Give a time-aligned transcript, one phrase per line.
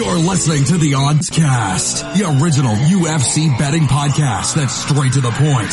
[0.00, 5.28] You're listening to the Odds Cast, the original UFC betting podcast that's straight to the
[5.28, 5.68] point.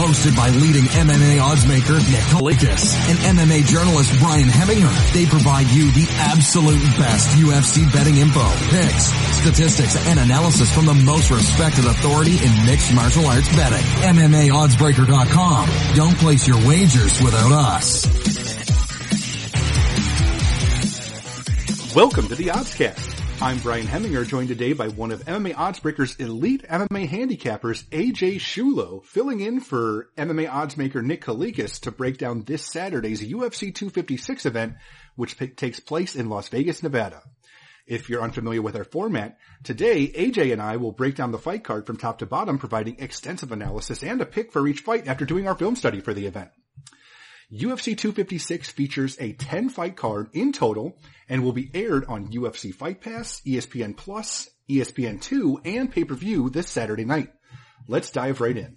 [0.00, 4.88] Hosted by leading MMA oddsmaker Nick Kalikas and MMA journalist Brian Heminger.
[5.12, 9.12] They provide you the absolute best UFC betting info, picks,
[9.44, 13.84] statistics, and analysis from the most respected authority in mixed martial arts betting.
[14.08, 15.68] MMAoddsbreaker.com.
[15.96, 18.08] Don't place your wagers without us.
[21.94, 23.19] Welcome to the Oddscast.
[23.42, 29.02] I'm Brian Heminger, joined today by one of MMA Oddsbreaker's elite MMA handicappers, AJ Shulo,
[29.02, 34.74] filling in for MMA oddsmaker Nick Kalikas to break down this Saturday's UFC 256 event,
[35.16, 37.22] which p- takes place in Las Vegas, Nevada.
[37.86, 41.64] If you're unfamiliar with our format, today AJ and I will break down the fight
[41.64, 45.24] card from top to bottom, providing extensive analysis and a pick for each fight after
[45.24, 46.50] doing our film study for the event.
[47.52, 50.96] UFC 256 features a 10 fight card in total
[51.30, 57.04] and will be aired on UFC Fight Pass, ESPN Plus, ESPN2, and pay-per-view this Saturday
[57.04, 57.30] night.
[57.86, 58.76] Let's dive right in.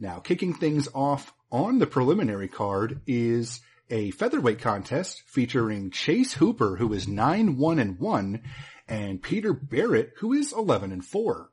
[0.00, 6.76] Now, kicking things off on the preliminary card is a featherweight contest featuring Chase Hooper,
[6.76, 8.42] who is 9-1 and 1,
[8.88, 11.50] and Peter Barrett, who is 11 and 4.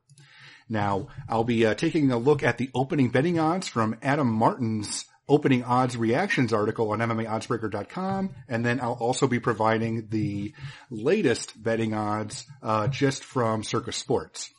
[0.68, 5.04] Now, I'll be uh, taking a look at the opening betting odds from Adam Martin's
[5.28, 10.54] opening odds reactions article on MMAoddsbreaker.com, and then I'll also be providing the
[10.90, 14.50] latest betting odds uh, just from Circa Sports.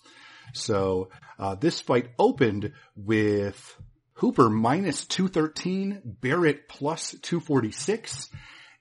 [0.54, 1.10] So
[1.40, 3.78] uh, this fight opened with
[4.14, 8.30] Hooper minus 213, Barrett plus 246,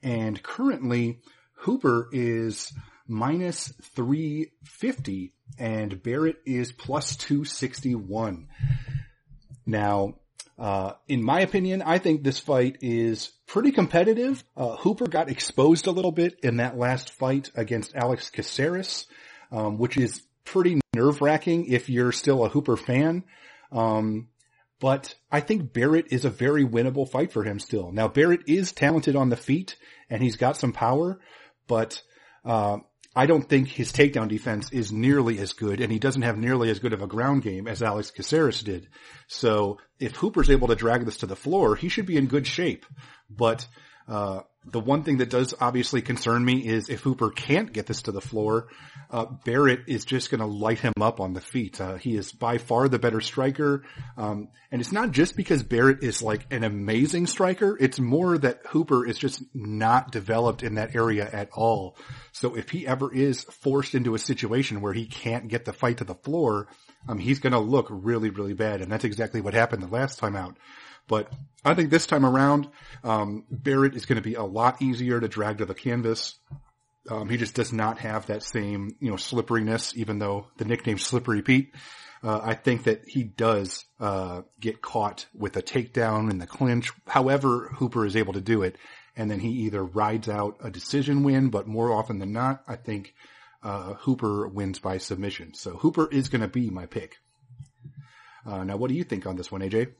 [0.02, 1.20] and currently
[1.54, 2.72] Hooper is
[3.08, 8.48] minus 350 and Barrett is plus 261.
[9.64, 10.14] Now,
[10.58, 14.42] uh, in my opinion, I think this fight is pretty competitive.
[14.56, 19.06] Uh, Hooper got exposed a little bit in that last fight against Alex Caceres,
[19.52, 23.24] um, which is pretty nerve wracking if you're still a Hooper fan.
[23.70, 24.28] Um,
[24.80, 27.92] but I think Barrett is a very winnable fight for him still.
[27.92, 29.76] Now Barrett is talented on the feet
[30.08, 31.20] and he's got some power,
[31.66, 32.00] but,
[32.44, 32.78] uh,
[33.16, 36.68] I don't think his takedown defense is nearly as good and he doesn't have nearly
[36.68, 38.88] as good of a ground game as Alex Caceres did.
[39.26, 42.46] So if Hooper's able to drag this to the floor, he should be in good
[42.46, 42.84] shape.
[43.30, 43.66] But,
[44.06, 48.02] uh, the one thing that does obviously concern me is if Hooper can't get this
[48.02, 48.68] to the floor,
[49.10, 51.80] uh, Barrett is just going to light him up on the feet.
[51.80, 53.84] Uh, he is by far the better striker.
[54.16, 57.76] Um, and it's not just because Barrett is like an amazing striker.
[57.78, 61.96] It's more that Hooper is just not developed in that area at all.
[62.32, 65.98] So if he ever is forced into a situation where he can't get the fight
[65.98, 66.68] to the floor,
[67.08, 68.80] um, he's going to look really, really bad.
[68.80, 70.56] And that's exactly what happened the last time out.
[71.08, 71.32] But
[71.64, 72.68] I think this time around,
[73.04, 76.36] um, Barrett is going to be a lot easier to drag to the canvas.
[77.08, 80.98] Um, he just does not have that same, you know, slipperiness, even though the nickname
[80.98, 81.72] Slippery Pete.
[82.22, 86.90] Uh, I think that he does, uh, get caught with a takedown in the clinch.
[87.06, 88.76] However, Hooper is able to do it.
[89.16, 92.76] And then he either rides out a decision win, but more often than not, I
[92.76, 93.14] think,
[93.62, 95.54] uh, Hooper wins by submission.
[95.54, 97.16] So Hooper is going to be my pick.
[98.44, 99.92] Uh, now what do you think on this one, AJ?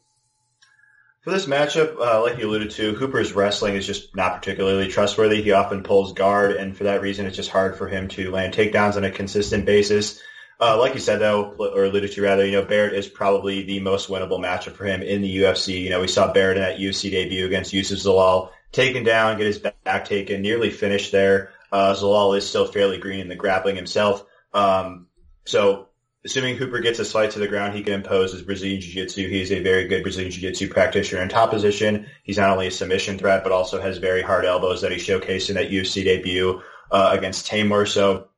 [1.26, 5.42] For this matchup, uh, like you alluded to, Hooper's wrestling is just not particularly trustworthy.
[5.42, 8.54] He often pulls guard, and for that reason, it's just hard for him to land
[8.54, 10.22] takedowns on a consistent basis.
[10.60, 13.80] Uh, like you said, though, or alluded to rather, you know, Barrett is probably the
[13.80, 15.80] most winnable matchup for him in the UFC.
[15.80, 19.48] You know, we saw Barrett in that UFC debut against Youssef Zalal, taken down, get
[19.48, 21.50] his back taken, nearly finished there.
[21.72, 24.24] Uh, Zalal is still fairly green in the grappling himself.
[24.54, 25.08] Um,
[25.44, 25.88] so
[26.26, 29.28] assuming Hooper gets a fight to the ground, he can impose his Brazilian Jiu-Jitsu.
[29.28, 32.06] He's a very good Brazilian Jiu-Jitsu practitioner in top position.
[32.24, 35.50] He's not only a submission threat, but also has very hard elbows that he showcased
[35.50, 36.60] in that UFC debut
[36.90, 37.86] uh, against Teymur.
[37.86, 38.28] So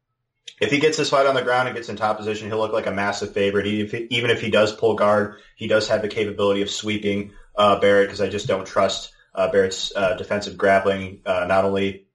[0.60, 2.74] if he gets this fight on the ground and gets in top position, he'll look
[2.74, 3.64] like a massive favorite.
[3.64, 7.80] He, even if he does pull guard, he does have the capability of sweeping uh,
[7.80, 11.22] Barrett because I just don't trust uh, Barrett's uh, defensive grappling.
[11.24, 12.06] Uh, not only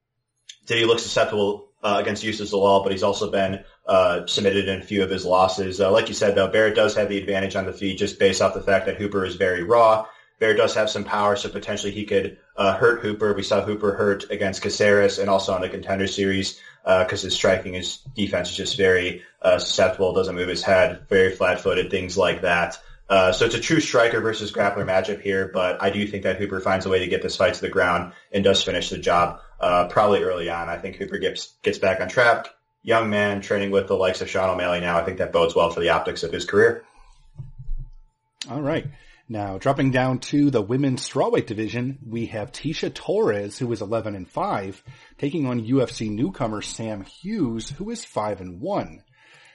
[0.66, 4.80] did he look susceptible uh, against Youssef Zalal, but he's also been uh, submitted in
[4.80, 5.80] a few of his losses.
[5.80, 8.40] Uh, like you said, though, Barrett does have the advantage on the feet just based
[8.40, 10.06] off the fact that Hooper is very raw.
[10.40, 13.34] Barrett does have some power, so potentially he could uh, hurt Hooper.
[13.34, 17.74] We saw Hooper hurt against Caceres and also on the contender series because his striking,
[17.74, 22.42] his defense is just very uh, susceptible, doesn't move his head, very flat-footed, things like
[22.42, 22.78] that.
[23.08, 26.36] Uh, so it's a true striker versus grappler matchup here, but I do think that
[26.36, 28.98] Hooper finds a way to get this fight to the ground and does finish the
[28.98, 30.68] job uh, probably early on.
[30.68, 32.48] I think Hooper gets gets back on track.
[32.84, 34.98] Young man training with the likes of Sean O'Malley now.
[34.98, 36.84] I think that bodes well for the optics of his career.
[38.50, 38.86] All right.
[39.26, 44.14] Now, dropping down to the women's strawweight division, we have Tecia Torres, who is 11
[44.14, 44.84] and 5,
[45.16, 49.02] taking on UFC newcomer Sam Hughes, who is 5 and 1.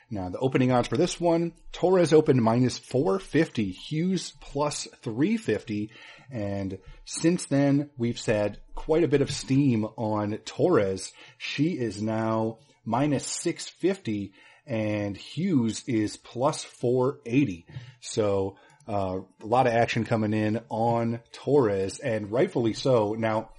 [0.10, 5.92] Now, the opening odds for this one, Torres opened minus 450, Hughes plus 350,
[6.32, 11.14] and since then, we've said quite a bit of steam on Torres.
[11.38, 12.58] She is now
[12.90, 14.34] minus 650,
[14.66, 17.68] and Hughes is plus 480.
[18.02, 18.58] So,
[18.88, 23.14] uh, a lot of action coming in on Torres and rightfully so.
[23.14, 23.52] Now,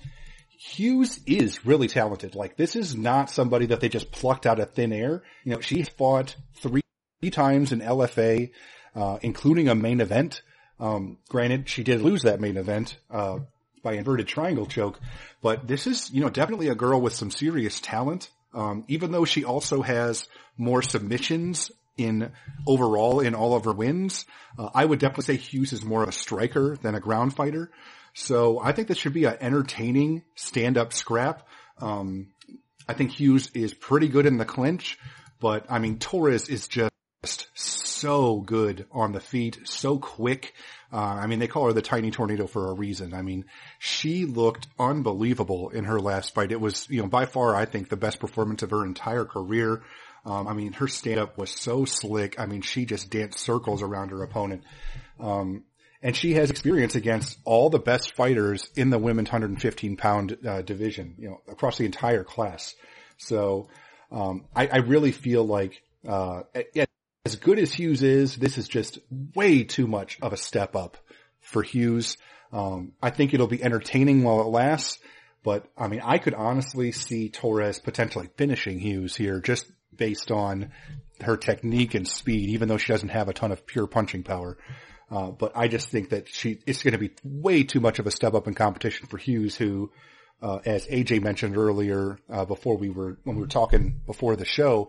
[0.48, 2.34] Hughes is really talented.
[2.34, 5.22] Like this is not somebody that they just plucked out of thin air.
[5.44, 6.82] You know, she fought three
[7.30, 8.50] times in LFA,
[8.96, 10.42] uh, including a main event.
[10.80, 13.38] Um, granted, she did lose that main event, uh,
[13.82, 15.00] by inverted triangle choke,
[15.40, 18.28] but this is, you know, definitely a girl with some serious talent.
[18.52, 20.26] Um, even though she also has
[20.56, 22.32] more submissions in
[22.66, 24.24] overall in all of her wins.
[24.58, 27.70] Uh, I would definitely say Hughes is more of a striker than a ground fighter.
[28.14, 31.46] So I think this should be an entertaining stand-up scrap.
[31.78, 32.28] Um,
[32.88, 34.98] I think Hughes is pretty good in the clinch,
[35.40, 36.89] but I mean Torres is just
[38.00, 40.54] so good on the feet, so quick.
[40.92, 43.14] Uh, I mean, they call her the tiny tornado for a reason.
[43.14, 43.44] I mean,
[43.78, 46.50] she looked unbelievable in her last fight.
[46.50, 49.82] It was, you know, by far, I think the best performance of her entire career.
[50.24, 52.38] Um, I mean, her stand up was so slick.
[52.40, 54.64] I mean, she just danced circles around her opponent.
[55.18, 55.64] Um,
[56.02, 60.62] and she has experience against all the best fighters in the women's 115 pound uh,
[60.62, 62.74] division, you know, across the entire class.
[63.18, 63.68] So,
[64.10, 66.42] um, I, I, really feel like, uh,
[67.24, 68.98] as good as Hughes is, this is just
[69.34, 70.96] way too much of a step up
[71.40, 72.16] for Hughes.
[72.52, 74.98] Um, I think it'll be entertaining while it lasts,
[75.42, 80.72] but I mean, I could honestly see Torres potentially finishing Hughes here just based on
[81.20, 84.56] her technique and speed, even though she doesn't have a ton of pure punching power.
[85.10, 88.06] Uh, but I just think that she, it's going to be way too much of
[88.06, 89.90] a step up in competition for Hughes, who,
[90.40, 94.46] uh, as AJ mentioned earlier, uh, before we were, when we were talking before the
[94.46, 94.88] show,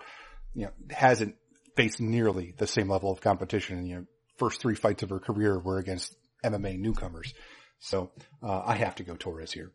[0.54, 1.36] you know, hasn't
[1.76, 3.86] faced nearly the same level of competition.
[3.86, 4.06] You know,
[4.38, 7.34] first three fights of her career were against MMA newcomers.
[7.80, 8.12] So,
[8.44, 9.72] uh, I have to go Torres here.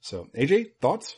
[0.00, 1.16] So, AJ, thoughts?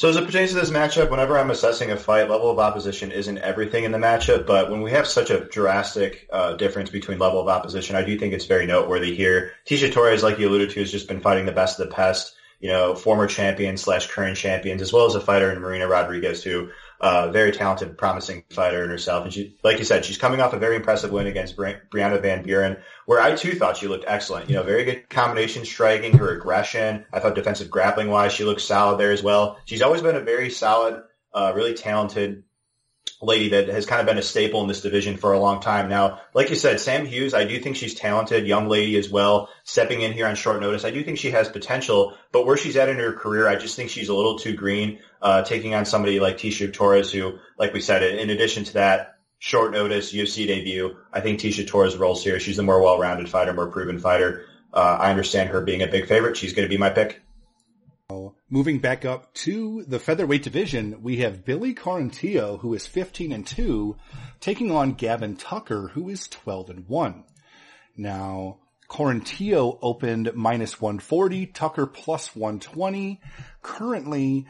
[0.00, 3.12] So as it pertains to this matchup, whenever I'm assessing a fight, level of opposition
[3.12, 7.18] isn't everything in the matchup, but when we have such a drastic uh, difference between
[7.18, 9.52] level of opposition, I do think it's very noteworthy here.
[9.68, 12.34] Tecia Torres, like you alluded to, has just been fighting the best of the pest,
[12.60, 16.42] you know, former champion slash current champions, as well as a fighter in Marina Rodriguez,
[16.42, 19.24] who uh, very talented, promising fighter in herself.
[19.24, 22.20] And she, like you said, she's coming off a very impressive win against Bri- Brianna
[22.20, 22.76] Van Buren,
[23.06, 24.50] where I too thought she looked excellent.
[24.50, 27.06] You know, very good combination striking, her aggression.
[27.12, 29.58] I thought defensive grappling wise, she looked solid there as well.
[29.64, 31.02] She's always been a very solid,
[31.32, 32.44] uh, really talented
[33.22, 35.88] lady that has kind of been a staple in this division for a long time.
[35.88, 39.48] Now, like you said, Sam Hughes, I do think she's talented, young lady as well,
[39.64, 40.84] stepping in here on short notice.
[40.84, 43.76] I do think she has potential, but where she's at in her career, I just
[43.76, 47.74] think she's a little too green, uh, taking on somebody like Tecia Torres, who, like
[47.74, 52.24] we said, in addition to that, short notice UFC debut, I think Tecia Torres rolls
[52.24, 52.40] here.
[52.40, 54.46] She's a more well-rounded fighter, more proven fighter.
[54.72, 56.36] Uh, I understand her being a big favorite.
[56.36, 57.20] She's going to be my pick.
[58.52, 63.46] Moving back up to the featherweight division, we have Billy Quarantillo, who is 15 and
[63.46, 63.96] 2,
[64.40, 67.24] taking on Gavin Tucker, who is 12 and 1.
[67.96, 68.58] Now,
[68.88, 73.20] Quarantillo opened minus 140, Tucker plus 120.
[73.62, 74.48] Currently,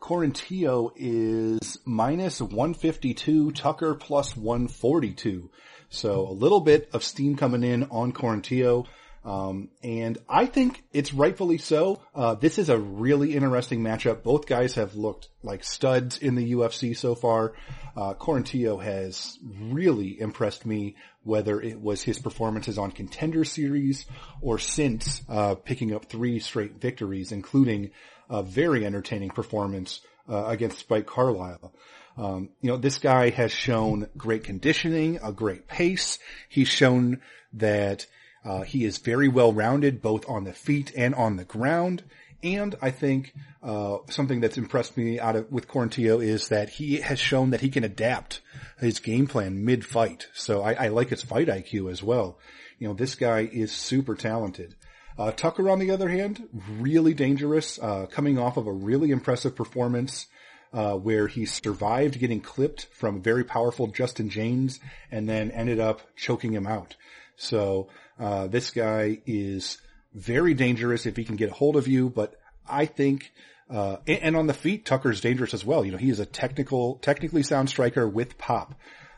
[0.00, 5.50] Quarantillo is minus 152, Tucker plus 142.
[5.88, 8.88] So a little bit of steam coming in on Quarantillo.
[9.24, 12.02] Um, and I think it's rightfully so.
[12.14, 14.22] Uh, this is a really interesting matchup.
[14.22, 17.54] Both guys have looked like studs in the UFC so far.
[17.96, 24.04] Uh, Quarantillo has really impressed me, whether it was his performances on Contender Series
[24.42, 27.92] or since uh, picking up three straight victories, including
[28.28, 31.72] a very entertaining performance uh, against Spike Carlyle.
[32.16, 36.18] Um, you know, this guy has shown great conditioning, a great pace.
[36.48, 37.20] He's shown
[37.54, 38.06] that
[38.44, 42.02] uh, he is very well rounded both on the feet and on the ground.
[42.42, 43.32] And I think
[43.62, 47.62] uh, something that's impressed me out of with Quarantillo is that he has shown that
[47.62, 48.42] he can adapt
[48.78, 50.28] his game plan mid fight.
[50.34, 52.38] So I, I, like his fight IQ as well.
[52.78, 54.74] You know, this guy is super talented.
[55.16, 59.56] Uh, Tucker, on the other hand, really dangerous, uh, coming off of a really impressive
[59.56, 60.26] performance.
[60.72, 64.80] Uh, where he survived getting clipped from very powerful Justin Jaynes
[65.12, 66.96] and then ended up choking him out.
[67.36, 69.78] So uh, this guy is
[70.12, 72.34] very dangerous if he can get a hold of you, but
[72.68, 73.32] I think,
[73.68, 75.84] uh, and, and, on the feet, Tucker's dangerous as well.
[75.84, 78.74] You know, he is a technical, technically sound striker with pop.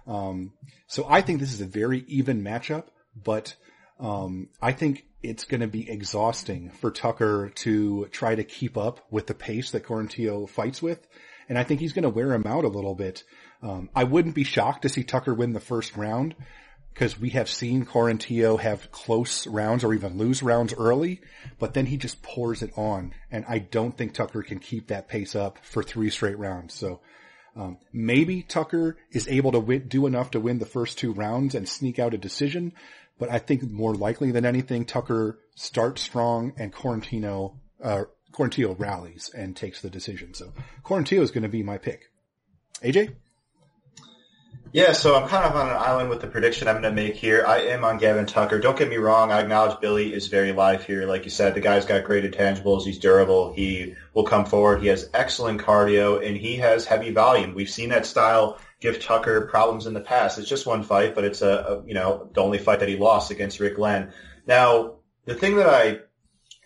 [0.06, 0.52] Um,
[0.86, 2.84] so I think this is a very even matchup,
[3.22, 3.54] but
[4.00, 9.00] um, I think it's going to be exhausting for Tucker to try to keep up
[9.10, 11.06] with the pace that Quarantillo fights with.
[11.48, 13.24] And I think he's going to wear him out a little bit.
[13.62, 16.34] Um, I wouldn't be shocked to see Tucker win the first round
[16.96, 21.20] because we have seen Quarantillo have close rounds or even lose rounds early,
[21.58, 23.12] but then he just pours it on.
[23.30, 26.72] And I don't think Tucker can keep that pace up for three straight rounds.
[26.72, 27.02] So,
[27.54, 31.68] um, maybe Tucker is able to do enough to win the first two rounds and
[31.68, 32.72] sneak out a decision,
[33.18, 38.04] but I think more likely than anything, Tucker starts strong and Quarantillo, uh,
[38.78, 40.32] rallies and takes the decision.
[40.32, 42.10] So Quarantillo is going to be my pick.
[42.82, 43.16] AJ?
[44.76, 47.14] Yeah, so I'm kind of on an island with the prediction I'm going to make
[47.14, 47.46] here.
[47.46, 48.58] I am on Gavin Tucker.
[48.58, 49.32] Don't get me wrong.
[49.32, 51.06] I acknowledge Billy is very live here.
[51.06, 52.84] Like you said, the guy's got great intangibles.
[52.84, 53.54] He's durable.
[53.54, 54.82] He will come forward.
[54.82, 57.54] He has excellent cardio and he has heavy volume.
[57.54, 60.38] We've seen that style give Tucker problems in the past.
[60.38, 62.98] It's just one fight, but it's a, a you know, the only fight that he
[62.98, 64.12] lost against Rick Glenn.
[64.46, 66.00] Now, the thing that I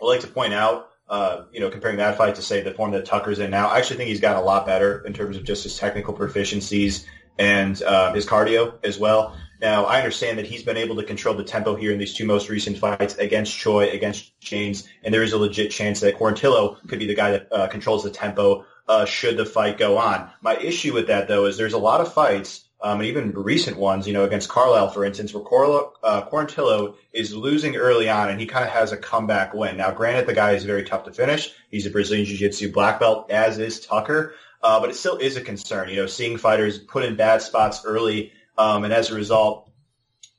[0.01, 3.05] like to point out uh, you know, comparing that fight to say the form that
[3.05, 5.65] Tucker's in now, I actually think he's gotten a lot better in terms of just
[5.65, 7.05] his technical proficiencies
[7.41, 9.35] and uh, his cardio as well.
[9.61, 12.27] Now, I understand that he's been able to control the tempo here in these two
[12.27, 16.77] most recent fights against Choi, against Jaynes, and there is a legit chance that Quarantillo
[16.87, 20.31] could be the guy that uh, controls the tempo uh, should the fight go on.
[20.43, 23.77] My issue with that, though, is there's a lot of fights, um, and even recent
[23.77, 28.41] ones, you know, against Carlyle, for instance, where uh, Quarantillo is losing early on, and
[28.41, 29.77] he kind of has a comeback win.
[29.77, 31.53] Now, granted, the guy is very tough to finish.
[31.71, 34.35] He's a Brazilian Jiu-Jitsu black belt, as is Tucker.
[34.63, 37.85] Uh, but it still is a concern, you know, seeing fighters put in bad spots
[37.85, 39.71] early, um, and as a result,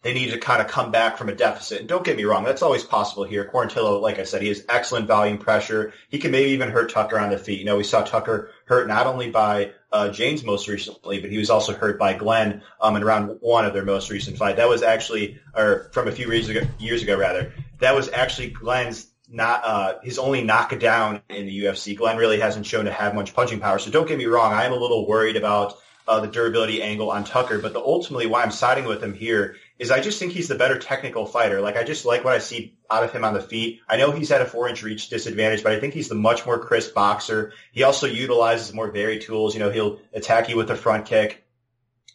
[0.03, 1.79] they need to kind of come back from a deficit.
[1.79, 3.49] And don't get me wrong, that's always possible here.
[3.51, 5.93] Quarantillo, like I said, he has excellent volume pressure.
[6.09, 7.59] He can maybe even hurt Tucker on the feet.
[7.59, 11.37] You know, we saw Tucker hurt not only by uh, Jaynes most recently, but he
[11.37, 14.55] was also hurt by Glenn um, in round one of their most recent fight.
[14.55, 18.49] That was actually, or from a few years ago, years ago rather, that was actually
[18.49, 21.97] Glenn's not uh, his only knockdown in the UFC.
[21.97, 23.79] Glenn really hasn't shown to have much punching power.
[23.79, 25.75] So don't get me wrong, I am a little worried about
[26.07, 27.59] uh, the durability angle on Tucker.
[27.59, 30.55] But the ultimately why I'm siding with him here is I just think he's the
[30.55, 31.61] better technical fighter.
[31.61, 33.79] Like I just like what I see out of him on the feet.
[33.87, 36.45] I know he's had a four inch reach disadvantage, but I think he's the much
[36.45, 37.53] more crisp boxer.
[37.71, 39.53] He also utilizes more varied tools.
[39.53, 41.43] You know, he'll attack you with a front kick.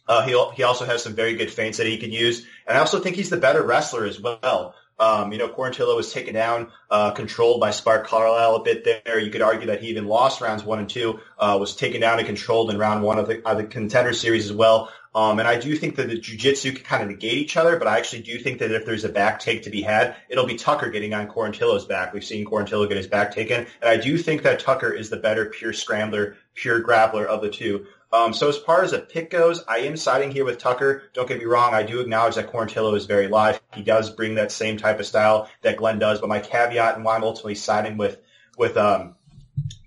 [0.07, 2.79] Uh, he he also has some very good feints that he can use, and I
[2.79, 4.73] also think he's the better wrestler as well.
[4.99, 9.19] Um, you know, Quarantillo was taken down, uh, controlled by Spike Carlyle a bit there.
[9.19, 12.17] You could argue that he even lost rounds one and two, uh, was taken down
[12.17, 14.89] and controlled in round one of the, of the contender series as well.
[15.17, 17.87] Um, and I do think that the jujitsu can kind of negate each other, but
[17.87, 20.57] I actually do think that if there's a back take to be had, it'll be
[20.57, 22.13] Tucker getting on Quarantillo's back.
[22.13, 25.17] We've seen Quarantillo get his back taken, and I do think that Tucker is the
[25.17, 27.87] better pure scrambler, pure grappler of the two.
[28.11, 31.03] Um, so as far as a pick goes, I am siding here with Tucker.
[31.13, 31.73] Don't get me wrong.
[31.73, 33.59] I do acknowledge that Quarantillo is very live.
[33.73, 36.21] He does bring that same type of style that Glenn does.
[36.21, 38.17] But my caveat and why I'm ultimately siding with,
[38.57, 39.15] with, um,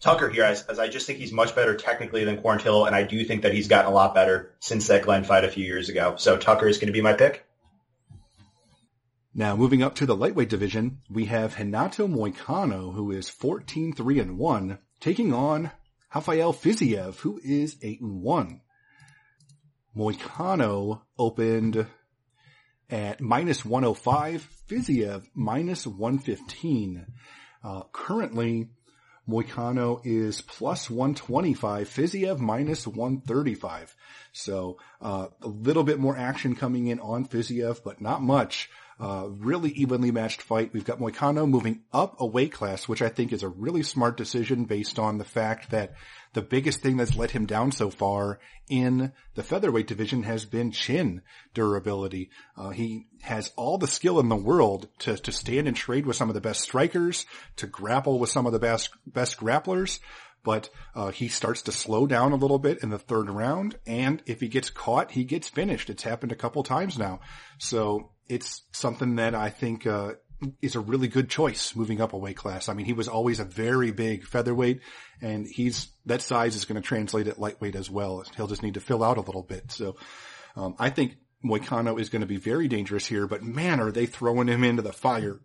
[0.01, 3.03] Tucker here, as, as I just think he's much better technically than Quarantillo, and I
[3.03, 5.89] do think that he's gotten a lot better since that Glenn fight a few years
[5.89, 6.15] ago.
[6.17, 7.45] So Tucker is going to be my pick.
[9.35, 14.39] Now, moving up to the lightweight division, we have Renato Moicano, who is 14-3 and
[14.39, 15.71] 1, taking on
[16.15, 18.61] Rafael Fiziev, who is 8 and 1.
[19.97, 21.87] Moicano opened
[22.89, 27.07] at minus 105, Fiziev minus 115.
[27.63, 28.71] Uh, currently,
[29.29, 33.95] Moicano is plus 125, Fiziev minus 135.
[34.33, 38.69] So, uh, a little bit more action coming in on Fiziev, but not much.
[39.01, 40.75] Uh, really evenly matched fight.
[40.75, 44.19] We've got Moicano moving up a weight class, which I think is a really smart
[44.19, 45.95] decision based on the fact that
[46.35, 50.71] the biggest thing that's let him down so far in the featherweight division has been
[50.71, 51.23] chin
[51.55, 52.29] durability.
[52.59, 56.17] Uh, he has all the skill in the world to, to stand and trade with
[56.17, 57.25] some of the best strikers,
[57.57, 59.99] to grapple with some of the best, best grapplers,
[60.45, 64.23] but uh, he starts to slow down a little bit in the third round, and
[64.27, 65.91] if he gets caught, he gets finished.
[65.91, 67.21] It's happened a couple times now,
[67.59, 70.13] so it's something that I think uh,
[70.63, 72.69] is a really good choice moving up a weight class.
[72.69, 74.81] I mean, he was always a very big featherweight,
[75.21, 78.25] and he's that size is going to translate at lightweight as well.
[78.37, 79.73] He'll just need to fill out a little bit.
[79.73, 79.97] So
[80.57, 83.27] um, I think Moicano is going to be very dangerous here.
[83.27, 85.41] But man, are they throwing him into the fire?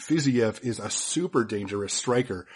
[0.00, 2.46] Fiziev is a super dangerous striker.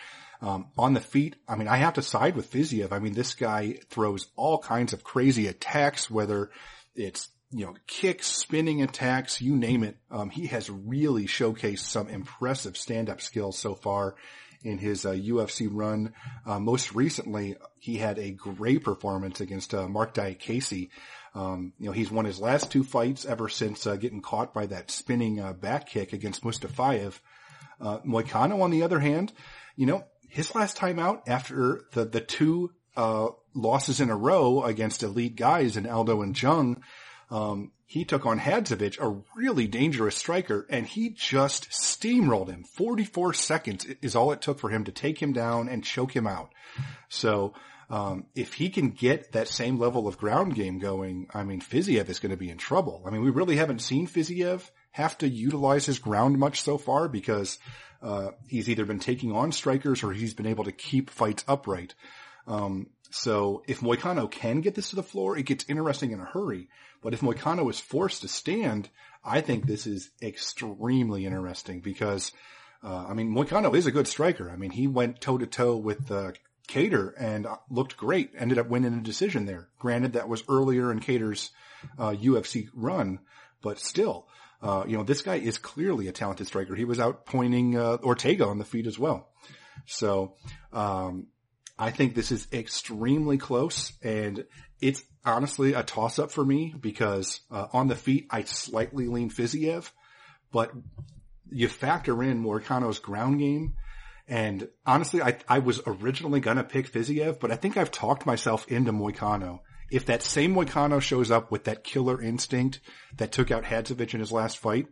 [0.40, 2.92] Um, on the feet, I mean, I have to side with Fiziev.
[2.92, 6.50] I mean, this guy throws all kinds of crazy attacks, whether
[6.94, 9.96] it's you know, kicks, spinning attacks, you name it.
[10.10, 14.16] Um, he has really showcased some impressive stand-up skills so far
[14.62, 16.12] in his uh, UFC run.
[16.44, 20.90] Uh, most recently, he had a great performance against uh, Marc Diakiese.
[21.34, 24.66] Um, you know, he's won his last two fights ever since uh, getting caught by
[24.66, 27.18] that spinning uh, back kick against Mustafaev.
[27.80, 29.32] Uh, Moicano, on the other hand,
[29.76, 34.64] you know, his last time out after the the two uh, losses in a row
[34.64, 36.82] against elite guys in Aldo and Jung,
[37.30, 42.64] um, he took on Hadzovic, a really dangerous striker, and he just steamrolled him.
[42.64, 46.26] 44 seconds is all it took for him to take him down and choke him
[46.26, 46.52] out.
[47.08, 47.54] So,
[47.90, 52.10] um, if he can get that same level of ground game going, I mean, Fiziev
[52.10, 53.02] is going to be in trouble.
[53.06, 57.08] I mean, we really haven't seen Fiziev have to utilize his ground much so far
[57.08, 57.58] because,
[58.02, 61.94] uh, he's either been taking on strikers or he's been able to keep fights upright.
[62.46, 66.24] Um, so if Moicano can get this to the floor, it gets interesting in a
[66.24, 66.68] hurry.
[67.02, 68.88] But if Moicano is forced to stand,
[69.24, 72.32] I think this is extremely interesting because,
[72.82, 74.50] uh, I mean, Moicano is a good striker.
[74.50, 76.32] I mean, he went toe to toe with, uh,
[76.68, 79.68] Kattar and looked great, ended up winning a decision there.
[79.78, 81.50] Granted, that was earlier in Kattar's,
[81.98, 83.20] uh, UFC run,
[83.62, 84.28] but still,
[84.60, 86.74] uh, you know, this guy is clearly a talented striker.
[86.74, 89.30] He was out pointing, uh, Ortega on the feet as well.
[89.86, 90.34] So,
[90.72, 91.28] um,
[91.78, 94.44] I think this is extremely close and
[94.80, 99.30] it's honestly a toss up for me because uh, on the feet I slightly lean
[99.30, 99.90] Fiziev,
[100.52, 100.72] but
[101.50, 103.74] you factor in Moicano's ground game.
[104.26, 108.26] And honestly, I, I was originally going to pick Fiziev, but I think I've talked
[108.26, 109.60] myself into Moicano.
[109.90, 112.80] If that same Moicano shows up with that killer instinct
[113.16, 114.88] that took out Hadzovic in his last fight,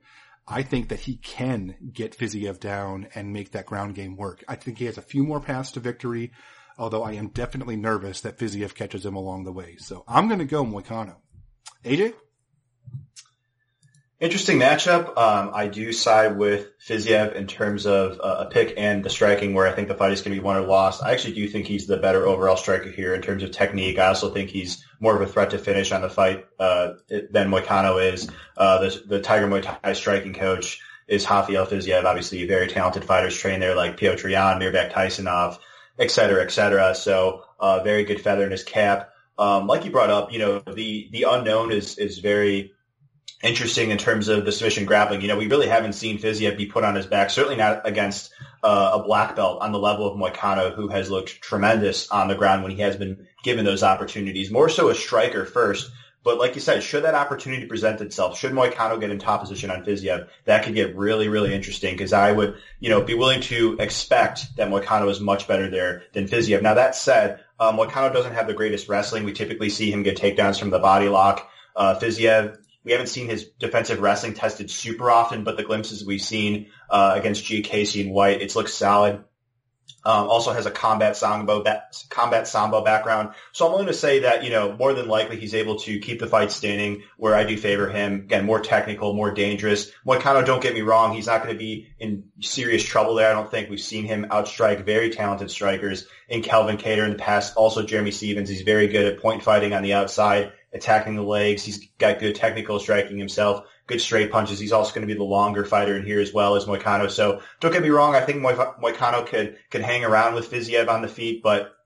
[0.48, 4.44] I think that he can get Fiziev down and make that ground game work.
[4.48, 6.32] I think he has a few more paths to victory
[6.78, 9.76] although I am definitely nervous that Fiziev catches him along the way.
[9.78, 11.16] So I'm going to go Moicano.
[11.84, 12.14] AJ?
[14.18, 15.08] Interesting matchup.
[15.18, 19.52] Um, I do side with Fiziev in terms of uh, a pick and the striking
[19.52, 21.02] where I think the fight is going to be won or lost.
[21.02, 23.98] I actually do think he's the better overall striker here in terms of technique.
[23.98, 27.50] I also think he's more of a threat to finish on the fight uh, than
[27.50, 28.30] Moicano is.
[28.56, 33.36] Uh, the, the Tiger Muay Thai striking coach is Rafael Fiziev, obviously very talented fighters
[33.36, 35.58] trained there like Petr Yan, Mirbek Tysonov
[35.98, 36.94] et cetera, et cetera.
[36.94, 39.10] So, uh, very good feather in his cap.
[39.38, 42.72] Um, like you brought up, you know, the, the unknown is, is very
[43.42, 45.20] interesting in terms of the submission grappling.
[45.20, 48.32] You know, we really haven't seen Fiziev be put on his back, certainly not against
[48.62, 52.34] uh, a black belt on the level of Moicano, who has looked tremendous on the
[52.34, 54.50] ground when he has been given those opportunities.
[54.50, 55.90] More so a striker first,
[56.26, 59.70] but like you said, should that opportunity present itself, should Moicano get in top position
[59.70, 63.42] on Fiziev, that could get really, really interesting because I would, you know, be willing
[63.42, 66.62] to expect that Moicano is much better there than Fiziev.
[66.62, 69.22] Now that said, um, Moicano doesn't have the greatest wrestling.
[69.22, 71.48] We typically see him get takedowns from the body lock.
[71.76, 76.20] Uh, Fiziev, we haven't seen his defensive wrestling tested super often, but the glimpses we've
[76.20, 77.62] seen uh, against G.
[77.62, 79.22] Casey and White, it's looked solid.
[80.06, 81.64] Um, also has a combat sambo
[82.10, 83.30] combat sambo background.
[83.50, 86.20] So I'm willing to say that you know more than likely he's able to keep
[86.20, 87.02] the fight standing.
[87.16, 89.90] Where I do favor him again, more technical, more dangerous.
[90.06, 93.28] Moicano, don't get me wrong, he's not going to be in serious trouble there.
[93.28, 97.18] I don't think we've seen him outstrike very talented strikers in Calvin Kattar in the
[97.18, 97.56] past.
[97.56, 101.64] Also Jeremy Stephens, he's very good at point fighting on the outside, attacking the legs.
[101.64, 104.58] He's got good technical striking himself good straight punches.
[104.58, 107.10] He's also going to be the longer fighter in here as well as Moicano.
[107.10, 108.14] So don't get me wrong.
[108.14, 111.76] I think Moicano could, could hang around with Fiziev on the feet, but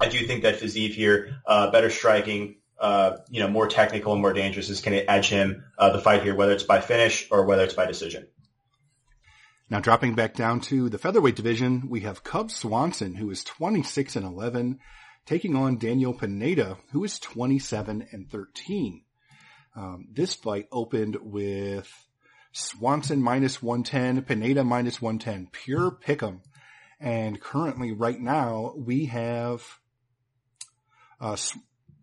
[0.00, 4.20] I do think that Fiziev here, uh, better striking, uh, you know, more technical and
[4.20, 7.28] more dangerous is going to edge him, uh, the fight here, whether it's by finish
[7.30, 8.26] or whether it's by decision.
[9.70, 14.16] Now dropping back down to the featherweight division, we have Cub Swanson, who is 26
[14.16, 14.80] and 11,
[15.24, 19.02] taking on Daniel Pineda, who is 27 and 13.
[19.74, 21.90] Um, this fight opened with
[22.52, 26.40] Swanson minus 110, Pineda minus 110, pure pick'em.
[27.00, 29.64] And currently right now we have,
[31.20, 31.36] uh,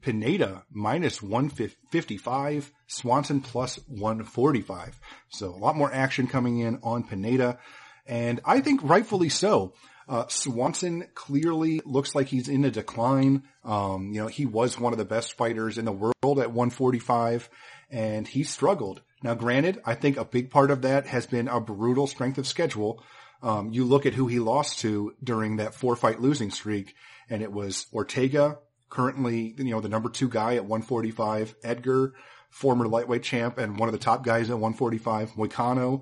[0.01, 4.99] Pineda minus 155, Swanson plus 145.
[5.29, 7.59] So a lot more action coming in on Pineda.
[8.05, 9.73] And I think rightfully so.
[10.09, 13.43] Uh, Swanson clearly looks like he's in a decline.
[13.63, 17.47] Um, you know, he was one of the best fighters in the world at 145
[17.91, 19.01] and he struggled.
[19.21, 22.47] Now granted, I think a big part of that has been a brutal strength of
[22.47, 23.03] schedule.
[23.43, 26.95] Um, you look at who he lost to during that four fight losing streak
[27.29, 28.57] and it was Ortega,
[28.89, 32.15] currently, you know, the number two guy at 145, Edgar,
[32.49, 36.01] former lightweight champ and one of the top guys at 145, Moicano,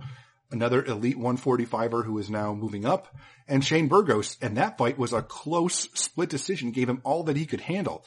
[0.52, 3.16] another elite 145er who is now moving up,
[3.48, 4.38] and Shane Burgos.
[4.42, 8.06] And that fight was a close split decision, gave him all that he could handle.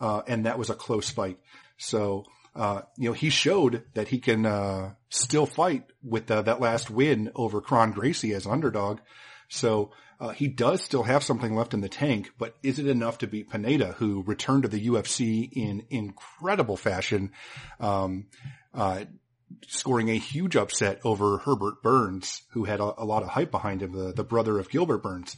[0.00, 1.38] Uh, and that was a close fight.
[1.76, 2.24] So,
[2.54, 6.90] uh, you know, he showed that he can, uh, still fight with uh, that last
[6.90, 9.00] win over Kron Gracie as underdog.
[9.48, 13.18] So, uh, he does still have something left in the tank, but is it enough
[13.18, 17.32] to beat Pineda, who returned to the UFC in incredible fashion,
[17.80, 18.26] um,
[18.72, 19.04] uh,
[19.66, 23.82] scoring a huge upset over Herbert Burns, who had a, a lot of hype behind
[23.82, 25.36] him, the, the brother of Gilbert Burns.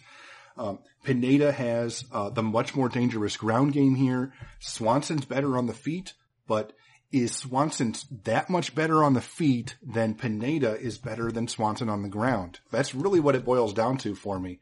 [0.57, 4.33] Um, Pineda has uh, the much more dangerous ground game here.
[4.61, 6.15] Swanson's better on the feet,
[6.47, 6.73] but
[7.13, 12.03] is Swanson that much better on the feet than Pineda is better than Swanson on
[12.03, 12.61] the ground?
[12.71, 14.61] That's really what it boils down to for me.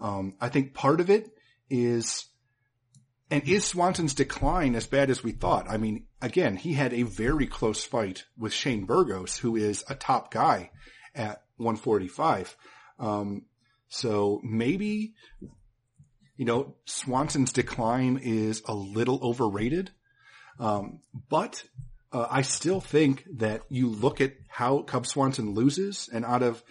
[0.00, 1.30] Um, I think part of it
[1.70, 2.26] is,
[3.32, 5.64] and is Swanson's decline as bad as we thought?
[5.66, 9.94] I mean, again, he had a very close fight with Shane Burgos, who is a
[9.94, 10.70] top guy
[11.14, 12.54] at 145.
[12.98, 13.46] Um,
[13.88, 15.14] so maybe,
[16.36, 19.90] you know, Swanson's decline is a little overrated.
[20.60, 21.64] Um, but
[22.12, 26.62] uh, I still think that you look at how Cub Swanson loses, and out of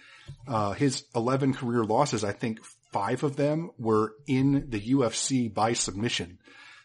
[0.46, 2.60] uh, his 11 career losses, I think
[2.92, 6.38] five of them were in the UFC by submission.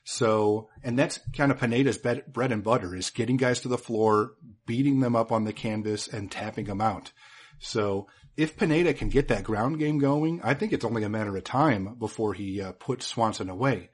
[0.03, 4.31] So, and that's kind of Pineda's bread and butter is getting guys to the floor,
[4.65, 7.11] beating them up on the canvas and tapping them out.
[7.59, 11.35] So if Pineda can get that ground game going, I think it's only a matter
[11.35, 13.89] of time before he uh, puts Swanson away.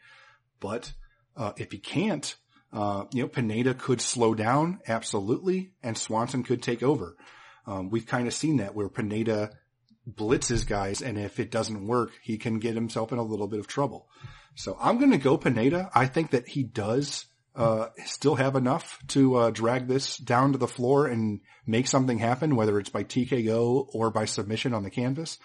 [0.60, 0.93] But
[1.36, 2.36] uh, if he can't,
[2.71, 7.15] uh, you know, Pineda could slow down absolutely, and Swanson could take over.
[7.65, 9.52] Um, we've kind of seen that where Pineda
[10.10, 13.60] blitzes guys, and if it doesn't work, he can get himself in a little bit
[13.60, 14.08] of trouble.
[14.56, 15.89] So I'm going to go Pineda.
[15.94, 20.58] I think that he does uh, still have enough to uh, drag this down to
[20.58, 24.89] the floor and make something happen, whether it's by TKO or by submission on the
[24.89, 25.38] canvas.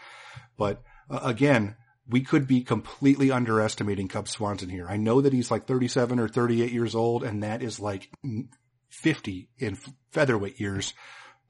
[0.56, 1.76] But uh, again,
[2.08, 4.86] we could be completely underestimating Cub Swanson here.
[4.88, 8.10] I know that he's like 37 or 38 years old, and that is like
[8.88, 9.76] 50 in
[10.10, 10.94] featherweight years.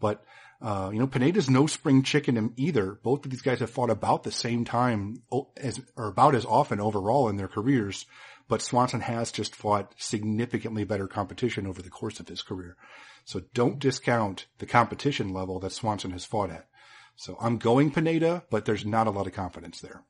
[0.01, 0.25] But
[0.61, 2.99] uh, you know, Pineda's no spring chicken either.
[3.03, 5.23] Both of these guys have fought about the same time
[5.57, 8.07] as, or about as often overall in their careers
[8.49, 12.77] but Swanson has just fought significantly better competition over the course of his career.
[13.25, 16.66] So don't discount the competition level that Swanson has fought at.
[17.14, 20.03] So I'm going Pineda, but there's not a lot of confidence there.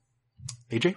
[0.70, 0.96] AJ?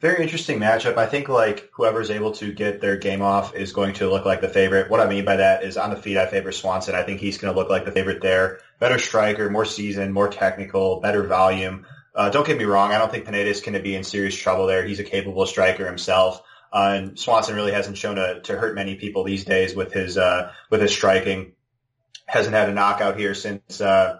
[0.00, 0.96] Very interesting matchup.
[0.96, 4.40] I think like whoever's able to get their game off is going to look like
[4.40, 4.88] the favorite.
[4.90, 6.94] What I mean by that is on the feet, I favor Swanson.
[6.94, 8.60] I think he's going to look like the favorite there.
[8.78, 11.84] Better striker, more seasoned, more technical, better volume.
[12.14, 12.92] Uh, don't get me wrong.
[12.92, 14.84] I don't think Pineda is going to be in serious trouble there.
[14.84, 16.42] He's a capable striker himself.
[16.72, 20.16] Uh, and Swanson really hasn't shown to, to hurt many people these days with his,
[20.16, 21.54] uh, with his striking.
[22.26, 24.18] Hasn't had a knockout here since, uh,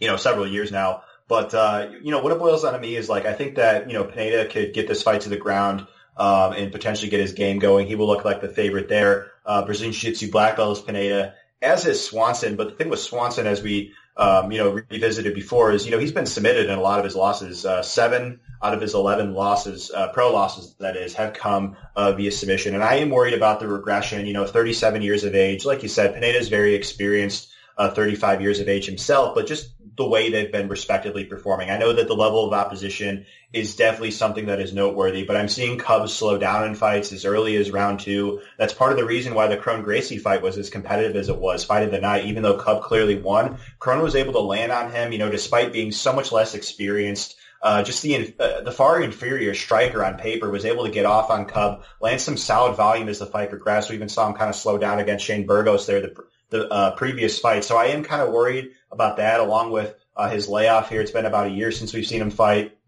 [0.00, 1.02] you know, several years now.
[1.26, 3.88] But, uh, you know, what it boils down to me is like, I think that,
[3.88, 7.32] you know, Pineda could get this fight to the ground, um, and potentially get his
[7.32, 7.86] game going.
[7.86, 9.32] He will look like the favorite there.
[9.44, 12.56] Uh, Brazilian Jiu-Jitsu black belt is Pineda, as is Swanson.
[12.56, 15.98] But the thing with Swanson, as we um, you know, revisited before is, you know,
[15.98, 17.66] he's been submitted in a lot of his losses.
[17.66, 22.12] Uh, seven out of his 11 losses, uh, pro losses, that is, have come uh,
[22.12, 22.74] via submission.
[22.74, 25.64] And I am worried about the regression, you know, 37 years of age.
[25.64, 29.70] Like you said, Pineda is very experienced, uh, 35 years of age himself, but just
[29.96, 31.70] the way they've been respectively performing.
[31.70, 35.48] I know that the level of opposition is definitely something that is noteworthy, but I'm
[35.48, 38.40] seeing Cubs slow down in fights as early as round two.
[38.58, 41.38] That's part of the reason why the Kron Gracie fight was as competitive as it
[41.38, 43.58] was, fight of the night, even though Cub clearly won.
[43.78, 47.36] Kron was able to land on him, you know, despite being so much less experienced.
[47.62, 51.30] Uh, just the uh, the far inferior striker on paper was able to get off
[51.30, 53.88] on Cub, land some solid volume as the fight progressed.
[53.88, 56.14] We even saw him kind of slow down against Shane Burgos there the,
[56.54, 57.64] the uh, previous fight.
[57.64, 61.00] So I am kind of worried about that, along with uh, his layoff here.
[61.00, 62.78] It's been about a year since we've seen him fight,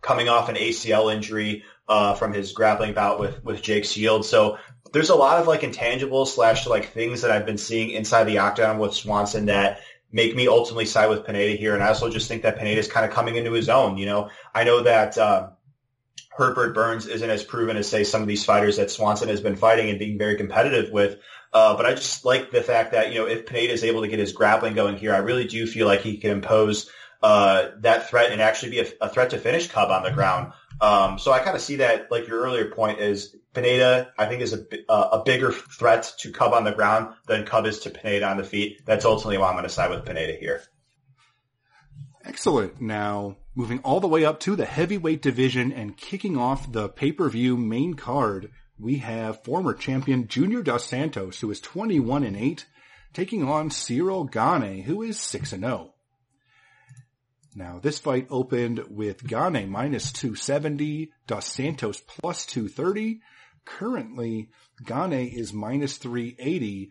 [0.00, 4.28] coming off an ACL injury uh, from his grappling bout with with Jake Shields.
[4.28, 4.56] So
[4.94, 8.38] there's a lot of like intangibles slash like things that I've been seeing inside the
[8.38, 11.74] octagon with Swanson that make me ultimately side with Pineda here.
[11.74, 13.98] And I also just think that Pineda is kind of coming into his own.
[13.98, 15.18] You know, I know that.
[15.18, 15.50] Uh,
[16.34, 19.54] Herbert Burns isn't as proven as say some of these fighters that Swanson has been
[19.54, 21.18] fighting and being very competitive with.
[21.52, 24.08] Uh, but I just like the fact that, you know, if Pineda is able to
[24.08, 26.90] get his grappling going here, I really do feel like he can impose
[27.22, 30.52] uh, that threat and actually be a, a, threat to finish Cub on the ground.
[30.80, 34.42] Um, so I kind of see that, like your earlier point is Pineda, I think
[34.42, 37.90] is a, uh, a bigger threat to Cub on the ground than Cub is to
[37.90, 38.84] Pineda on the feet.
[38.86, 40.62] That's ultimately why I'm going to side with Pineda here.
[42.24, 42.80] Excellent.
[42.80, 47.56] Now, moving all the way up to the heavyweight division and kicking off the pay-per-view
[47.56, 48.50] main card,
[48.82, 52.66] we have former champion Junior Dos Santos, who is 21 and 8,
[53.12, 55.94] taking on Ciryl Gane, who is 6 and 0.
[57.54, 63.20] Now, this fight opened with Gane minus 270, Dos Santos plus 230.
[63.64, 64.48] Currently,
[64.84, 66.90] Gane is minus 380,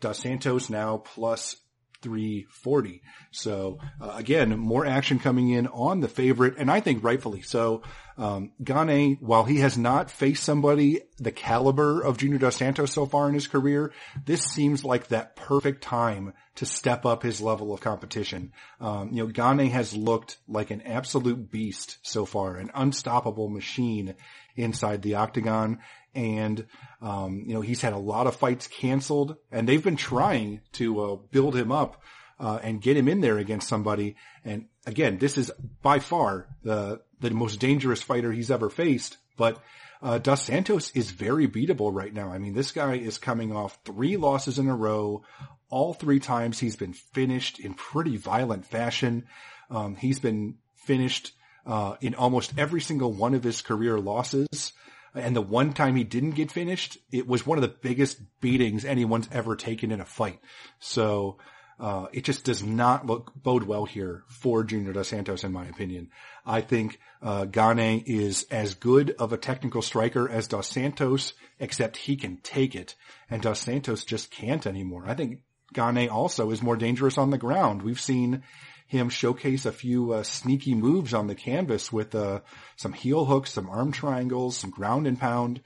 [0.00, 1.56] Dos Santos now plus
[2.02, 3.02] 340.
[3.30, 7.82] So uh, again, more action coming in on the favorite, and I think rightfully so.
[8.18, 13.06] Um, Gane, while he has not faced somebody the caliber of Junior Dos Santos so
[13.06, 13.92] far in his career,
[14.24, 18.52] this seems like that perfect time to step up his level of competition.
[18.80, 24.14] Um, you know, Gane has looked like an absolute beast so far, an unstoppable machine
[24.56, 25.78] inside the octagon.
[26.14, 26.66] And,
[27.02, 31.00] um, you know, he's had a lot of fights canceled and they've been trying to,
[31.00, 32.00] uh, build him up,
[32.38, 34.16] uh, and get him in there against somebody.
[34.44, 35.50] And again, this is
[35.82, 39.60] by far the, the most dangerous fighter he's ever faced, but,
[40.00, 42.32] uh, Dos Santos is very beatable right now.
[42.32, 45.22] I mean, this guy is coming off three losses in a row.
[45.70, 49.26] All three times he's been finished in pretty violent fashion.
[49.70, 51.32] Um, he's been finished,
[51.66, 54.72] uh, in almost every single one of his career losses.
[55.14, 58.84] And the one time he didn't get finished, it was one of the biggest beatings
[58.84, 60.40] anyone's ever taken in a fight.
[60.78, 61.38] So,
[61.82, 65.66] uh, it just does not look bode well here for Junior Dos Santos, in my
[65.66, 66.10] opinion.
[66.46, 71.96] I think uh, Gane is as good of a technical striker as Dos Santos, except
[71.96, 72.94] he can take it,
[73.28, 75.04] and Dos Santos just can't anymore.
[75.08, 75.40] I think
[75.72, 77.82] Gane also is more dangerous on the ground.
[77.82, 78.44] We've seen
[78.92, 82.40] him showcase a few uh, sneaky moves on the canvas with uh,
[82.76, 85.62] some heel hooks, some arm triangles, some ground and pound.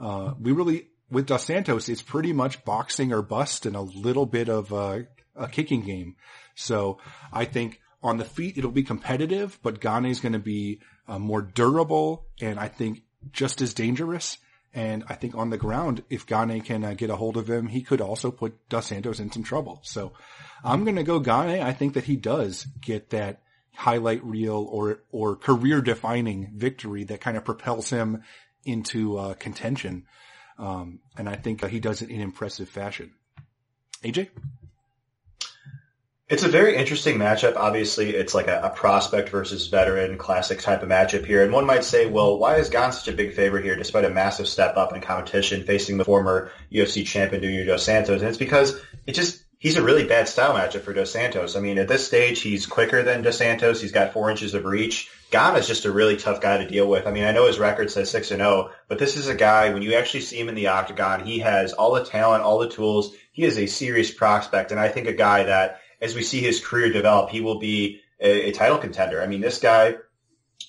[0.00, 4.24] Uh, we really, with Dos Santos, it's pretty much boxing or bust and a little
[4.24, 5.00] bit of uh,
[5.36, 6.16] a kicking game.
[6.54, 6.98] So
[7.30, 11.18] I think on the feet it'll be competitive, but Gane is going to be uh,
[11.18, 14.38] more durable and I think just as dangerous.
[14.72, 17.66] And I think on the ground, if Gane can uh, get a hold of him,
[17.66, 19.80] he could also put Dos Santos in some trouble.
[19.82, 20.12] So
[20.62, 21.60] I'm going to go Gane.
[21.60, 23.42] I think that he does get that
[23.74, 28.22] highlight reel or, or career defining victory that kind of propels him
[28.64, 30.06] into uh, contention.
[30.58, 33.12] Um, and I think he does it in impressive fashion.
[34.04, 34.28] AJ?
[36.30, 37.56] It's a very interesting matchup.
[37.56, 41.42] Obviously, it's like a, a, prospect versus veteran classic type of matchup here.
[41.42, 44.10] And one might say, well, why is Gane such a big favorite here despite a
[44.10, 48.20] massive step up in competition facing the former UFC champion Junior Dos Santos?
[48.20, 51.56] And it's because it just, he's a really bad style matchup for Dos Santos.
[51.56, 53.80] I mean, at this stage, he's quicker than Dos Santos.
[53.80, 55.10] He's got four inches of reach.
[55.32, 57.08] Gane is just a really tough guy to deal with.
[57.08, 59.72] I mean, I know his record says 6 and 0, but this is a guy,
[59.72, 62.70] when you actually see him in the octagon, he has all the talent, all the
[62.70, 63.16] tools.
[63.32, 64.70] He is a serious prospect.
[64.70, 68.00] And I think a guy that as we see his career develop, he will be
[68.20, 69.22] a, a title contender.
[69.22, 69.96] I mean, this guy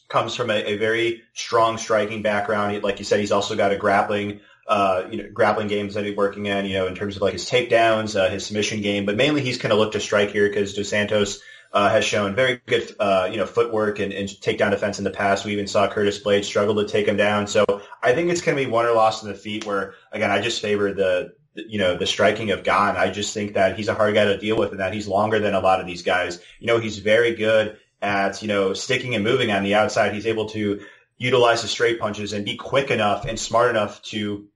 [0.09, 2.83] comes from a, a very strong striking background.
[2.83, 6.15] Like you said, he's also got a grappling, uh, you know, grappling games that he's
[6.15, 9.15] working in, you know, in terms of like his takedowns, uh, his submission game, but
[9.15, 11.39] mainly he's going to look to strike here because Dos Santos,
[11.73, 15.11] uh, has shown very good, uh, you know, footwork and, and takedown defense in the
[15.11, 15.45] past.
[15.45, 17.47] We even saw Curtis Blaydes struggle to take him down.
[17.47, 17.65] So
[18.03, 20.41] I think it's going to be one or loss in the feet where, again, I
[20.41, 22.95] just favor the, you know, the striking of Gane.
[22.95, 25.39] I just think that he's a hard guy to deal with and that he's longer
[25.39, 26.39] than a lot of these guys.
[26.59, 30.13] You know, he's very good at, you know, sticking and moving on the outside.
[30.13, 30.81] He's able to
[31.17, 34.47] utilize his straight punches and be quick enough and smart enough to,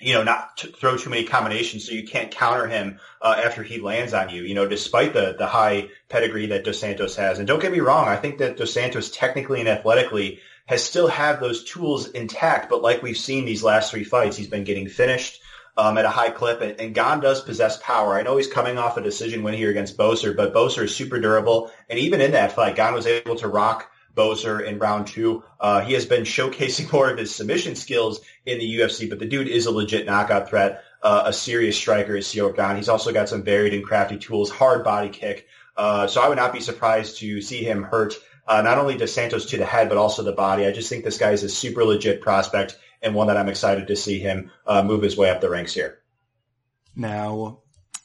[0.00, 3.62] you know, not to throw too many combinations so you can't counter him uh, after
[3.62, 7.38] he lands on you, you know, despite the, the high pedigree that Dos Santos has.
[7.38, 11.08] And don't get me wrong, I think that Dos Santos technically and athletically has still
[11.08, 14.88] have those tools intact, but like we've seen these last three fights, he's been getting
[14.88, 15.41] finished
[15.76, 16.60] um, at a high clip.
[16.60, 18.14] And, and Gane does possess power.
[18.14, 21.20] I know he's coming off a decision win here against Boser, but Boser is super
[21.20, 21.70] durable.
[21.88, 25.42] And even in that fight, Gane was able to rock Boser in round two.
[25.58, 29.26] Uh, he has been showcasing more of his submission skills in the UFC, but the
[29.26, 32.76] dude is a legit knockout threat, uh, a serious striker is Ciryl Gane.
[32.76, 35.46] He's also got some varied and crafty tools, hard body kick.
[35.76, 38.14] Uh, so I would not be surprised to see him hurt
[38.46, 40.66] uh, not only Dos Santos to the head, but also the body.
[40.66, 43.88] I just think this guy is a super legit prospect and one that I'm excited
[43.88, 45.98] to see him uh, move his way up the ranks here.
[46.94, 47.62] Now,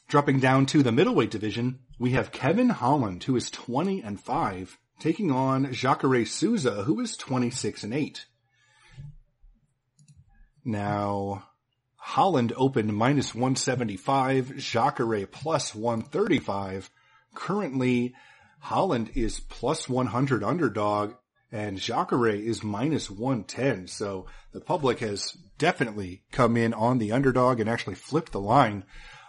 [0.08, 4.78] dropping down to the middleweight division, we have Kevin Holland, who is 20 and 5,
[4.98, 8.26] taking on Jacare Souza, who is 26 and 8.
[10.64, 11.44] Now,
[11.96, 16.90] Holland opened minus 175, Jacare plus 135.
[17.34, 18.14] Currently,
[18.60, 21.14] Holland is plus 100 underdog
[21.50, 23.86] and Jacare is minus 110.
[23.88, 28.84] So the public has definitely come in on the underdog and actually flipped the line.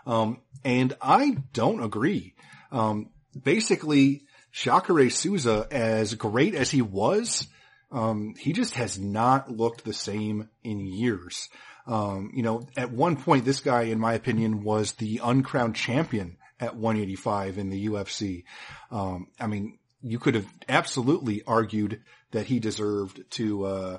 [0.05, 2.33] Um, and I don't agree.
[2.71, 3.09] Um,
[3.41, 7.47] basically, Jacare Souza, as great as he was,
[7.91, 11.49] um, he just has not looked the same in years.
[11.87, 16.37] Um, you know, at one point, this guy, in my opinion, was the uncrowned champion
[16.59, 18.43] at 185 in the UFC.
[18.91, 23.97] Um, I mean, you could have absolutely argued that he deserved to, uh,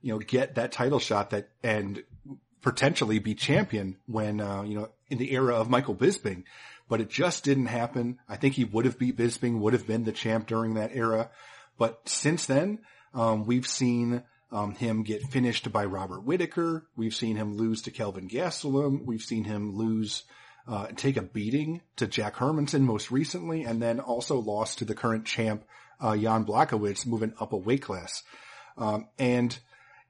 [0.00, 2.02] you know, get that title shot that and
[2.62, 6.44] potentially be champion when, uh, you know, in the era of Michael Bisping.
[6.88, 8.18] but it just didn't happen.
[8.28, 11.30] I think he would have beat Bisping, would have been the champ during that era.
[11.78, 12.80] But since then,
[13.14, 16.86] um, we've seen um, him get finished by Robert Whitaker.
[16.96, 19.04] We've seen him lose to Kelvin Gastelum.
[19.04, 20.24] We've seen him lose,
[20.66, 24.94] uh, take a beating to Jack Hermansson most recently, and then also lost to the
[24.94, 25.64] current champ,
[26.00, 28.22] uh, Jan Blachowicz, moving up a weight class.
[28.76, 29.56] Um, and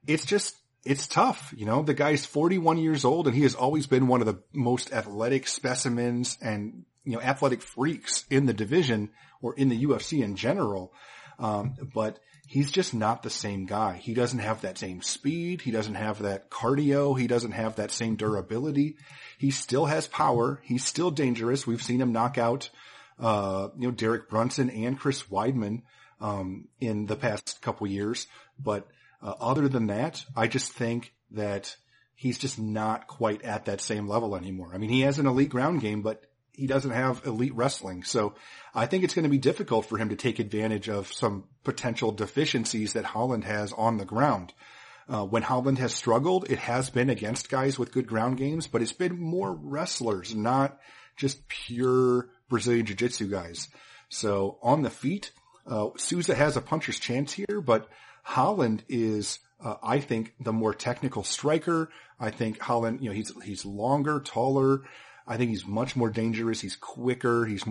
[0.07, 1.53] it's just, it's tough.
[1.55, 4.41] You know, the guy's 41 years old and he has always been one of the
[4.53, 10.23] most athletic specimens and, you know, athletic freaks in the division or in the UFC
[10.23, 10.93] in general.
[11.37, 13.97] Um, but he's just not the same guy.
[13.97, 15.61] He doesn't have that same speed.
[15.61, 17.19] He doesn't have that cardio.
[17.19, 18.95] He doesn't have that same durability.
[19.37, 20.61] He still has power.
[20.63, 21.67] He's still dangerous.
[21.67, 22.69] We've seen him knock out,
[23.19, 25.81] uh, you know, Derek Brunson and Chris Weidman,
[26.21, 28.27] um, in the past couple years.
[28.57, 28.87] But,
[29.21, 31.75] uh, other than that, I just think that
[32.15, 34.71] he's just not quite at that same level anymore.
[34.73, 36.23] I mean, he has an elite ground game, but
[36.57, 38.03] he doesn't have elite wrestling.
[38.03, 38.35] So
[38.73, 42.11] I think it's going to be difficult for him to take advantage of some potential
[42.11, 44.53] deficiencies that Holland has on the ground.
[45.07, 48.81] Uh, when Holland has struggled, it has been against guys with good ground games, but
[48.81, 50.79] it's been more wrestlers, not
[51.15, 53.67] just pure Brazilian jiu-jitsu guys.
[54.09, 55.31] So on the feet,
[55.67, 57.87] uh, Souza has a puncher's chance here, but
[58.23, 61.89] Holland is, uh, I think, the more technical striker.
[62.19, 64.81] I think Holland, you know, he's he's longer, taller.
[65.27, 66.61] I think he's much more dangerous.
[66.61, 67.45] He's quicker.
[67.45, 67.63] He's,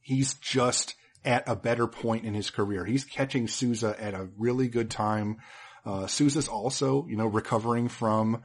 [0.00, 2.84] he's just at a better point in his career.
[2.84, 5.38] He's catching Souza at a really good time.
[5.84, 8.42] Uh, Souza's also, you know, recovering from,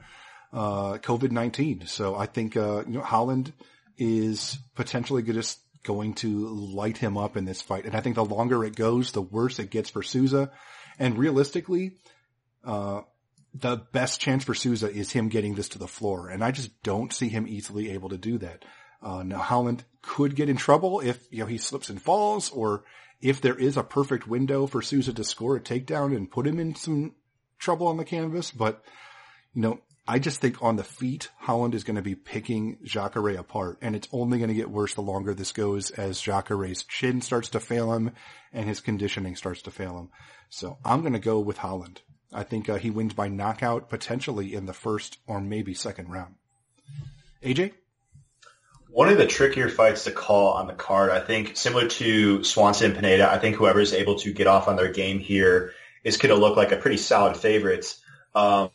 [0.52, 1.88] uh, COVID-19.
[1.88, 3.52] So I think, uh, you know, Holland
[3.98, 7.84] is potentially just going to light him up in this fight.
[7.84, 10.50] And I think the longer it goes, the worse it gets for Souza.
[10.98, 11.98] And realistically,
[12.64, 13.02] uh,
[13.54, 16.28] the best chance for Souza is him getting this to the floor.
[16.28, 18.64] And I just don't see him easily able to do that.
[19.02, 22.84] Uh, now Holland could get in trouble if, you know, he slips and falls or
[23.20, 26.58] if there is a perfect window for Souza to score a takedown and put him
[26.58, 27.14] in some
[27.58, 28.50] trouble on the canvas.
[28.50, 28.82] But,
[29.54, 33.38] you know, I just think on the feet, Holland is going to be picking Jacare
[33.38, 37.20] apart and it's only going to get worse the longer this goes as Jacare's chin
[37.20, 38.12] starts to fail him
[38.52, 40.10] and his conditioning starts to fail him.
[40.48, 42.00] So I'm going to go with Holland.
[42.32, 46.34] I think uh, he wins by knockout potentially in the first or maybe second round.
[47.42, 47.72] AJ?
[48.88, 52.90] One of the trickier fights to call on the card, I think, similar to Swanson
[52.90, 55.72] and Pineda, I think whoever is able to get off on their game here
[56.04, 57.94] is going to look like a pretty solid favorite.
[58.34, 58.70] Um,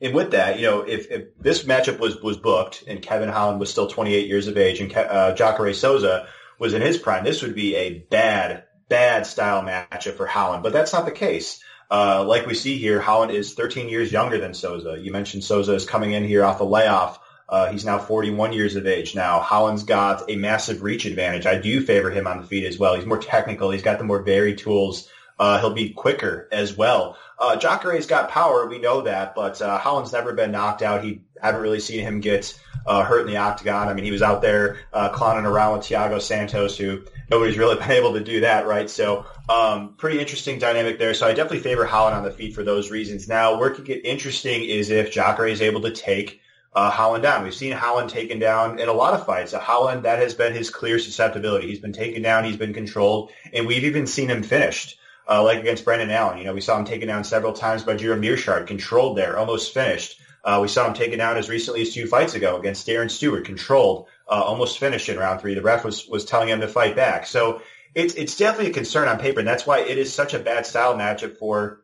[0.00, 3.58] and with that, you know, if, if, this matchup was, was booked and Kevin Holland
[3.58, 7.42] was still 28 years of age and uh, Jacare Souza was in his prime, this
[7.42, 10.62] would be a bad, bad style matchup for Holland.
[10.62, 11.62] But that's not the case.
[11.94, 14.98] Uh, like we see here, Holland is 13 years younger than Souza.
[15.00, 17.20] You mentioned Souza is coming in here off a layoff.
[17.48, 19.38] Uh, he's now 41 years of age now.
[19.38, 21.46] Holland's got a massive reach advantage.
[21.46, 22.96] I do favor him on the feet as well.
[22.96, 23.70] He's more technical.
[23.70, 25.08] He's got the more varied tools.
[25.38, 27.16] Uh, he'll be quicker as well.
[27.38, 28.66] Uh, Jacare's got power.
[28.66, 31.02] We know that, but, uh, Holland's never been knocked out.
[31.02, 33.88] He haven't really seen him get, uh, hurt in the octagon.
[33.88, 37.76] I mean, he was out there, uh, clowning around with Thiago Santos, who nobody's really
[37.80, 38.88] been able to do that, right?
[38.88, 41.14] So, um, pretty interesting dynamic there.
[41.14, 43.28] So I definitely favor Holland on the feet for those reasons.
[43.28, 46.40] Now, where it could get interesting is if Jacare is able to take
[46.74, 47.44] uh, Holland down.
[47.44, 49.54] We've seen Holland taken down in a lot of fights.
[49.54, 51.68] Uh, Holland, that has been his clear susceptibility.
[51.68, 55.60] He's been taken down, he's been controlled, and we've even seen him finished uh, like
[55.60, 56.38] against Brendan Allen.
[56.38, 59.72] You know, we saw him taken down several times by Gerald Meerschaert, controlled there, almost
[59.72, 60.20] finished.
[60.44, 63.46] Uh, we saw him taken down as recently as two fights ago against Darren Stewart,
[63.46, 65.54] controlled, uh, almost finished in round three.
[65.54, 67.26] The ref was, was telling him to fight back.
[67.26, 67.62] So
[67.94, 69.38] it's, it's definitely a concern on paper.
[69.38, 71.80] And that's why it is such a bad style matchup for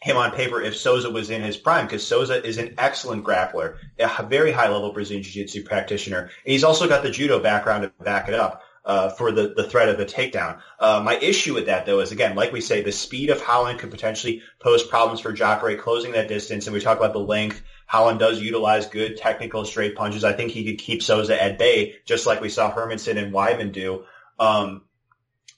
[0.00, 3.76] him on paper if Souza was in his prime because Souza is an excellent grappler,
[3.98, 6.20] a very high level Brazilian Jiu-Jitsu practitioner.
[6.20, 9.64] And he's also got the judo background to back it up uh, for the, the
[9.64, 10.60] threat of a takedown.
[10.80, 13.78] Uh, my issue with that, though, is again, like we say, the speed of Holland
[13.78, 16.66] could potentially pose problems for Jacare closing that distance.
[16.66, 17.62] And we talk about the length.
[17.86, 20.24] Holland does utilize good technical straight punches.
[20.24, 23.72] I think he could keep Souza at bay, just like we saw Hermansson and Weidman
[23.72, 24.04] do.
[24.38, 24.84] Um,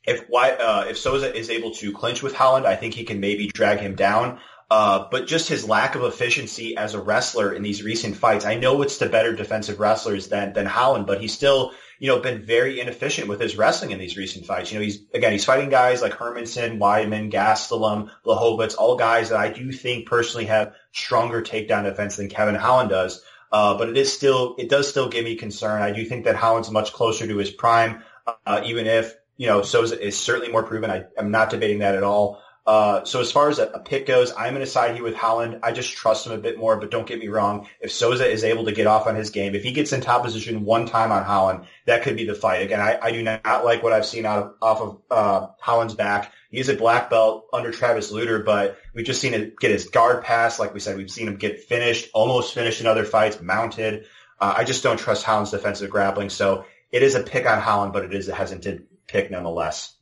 [0.04, 3.46] if uh, if Souza is able to clinch with Holland, I think he can maybe
[3.46, 4.40] drag him down.
[4.70, 8.44] Uh, but just his lack of efficiency as a wrestler in these recent fights.
[8.44, 12.18] I know it's the better defensive wrestlers than than Holland, but he's still you know,
[12.18, 14.72] been very inefficient with his wrestling in these recent fights.
[14.72, 19.38] You know, he's, again, he's fighting guys like Hermansson, Weidman, Gastelum, Blachowicz, all guys that
[19.38, 23.22] I do think personally have stronger takedown defense than Kevin Holland does.
[23.53, 25.82] Uh, but it is still, it does still give me concern.
[25.82, 28.03] I do think that Holland's much closer to his prime,
[28.46, 30.90] uh, even if, you know, Souza is certainly more proven.
[30.90, 32.42] I, am not debating that at all.
[32.66, 35.14] Uh, so as far as a, a pick goes, I'm going to side here with
[35.14, 35.61] Holland.
[35.62, 37.66] I just trust him a bit more, but don't get me wrong.
[37.80, 40.22] If Souza is able to get off on his game, if he gets in top
[40.22, 42.62] position one time on Holland, that could be the fight.
[42.62, 45.94] Again, I, I do not like what I've seen out of, off of uh, Holland's
[45.94, 46.32] back.
[46.50, 50.22] He's a black belt under Travis Lutter, but we've just seen him get his guard
[50.22, 50.58] pass.
[50.58, 54.04] Like we said, we've seen him get finished, almost finished in other fights, mounted.
[54.38, 56.30] Uh, I just don't trust Holland's defensive grappling.
[56.30, 59.94] So it is a pick on Holland, but it is a hesitant pick nonetheless.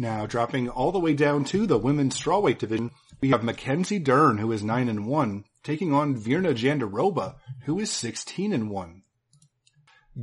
[0.00, 2.90] Now, dropping all the way down to the women's strawweight division,
[3.20, 7.34] we have Mackenzie Dern, who is 9 and 1, taking on Virna Jandiroba,
[7.66, 9.02] who is 16 and 1.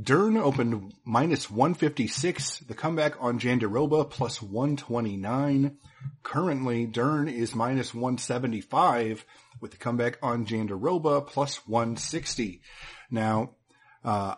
[0.02, 5.76] Dern opened minus 156, the comeback on Jandiroba plus 129.
[6.24, 9.24] Currently, Dern is minus 175
[9.60, 12.62] with the comeback on Jandiroba plus 160.
[13.12, 13.52] Now,
[14.04, 14.34] uh,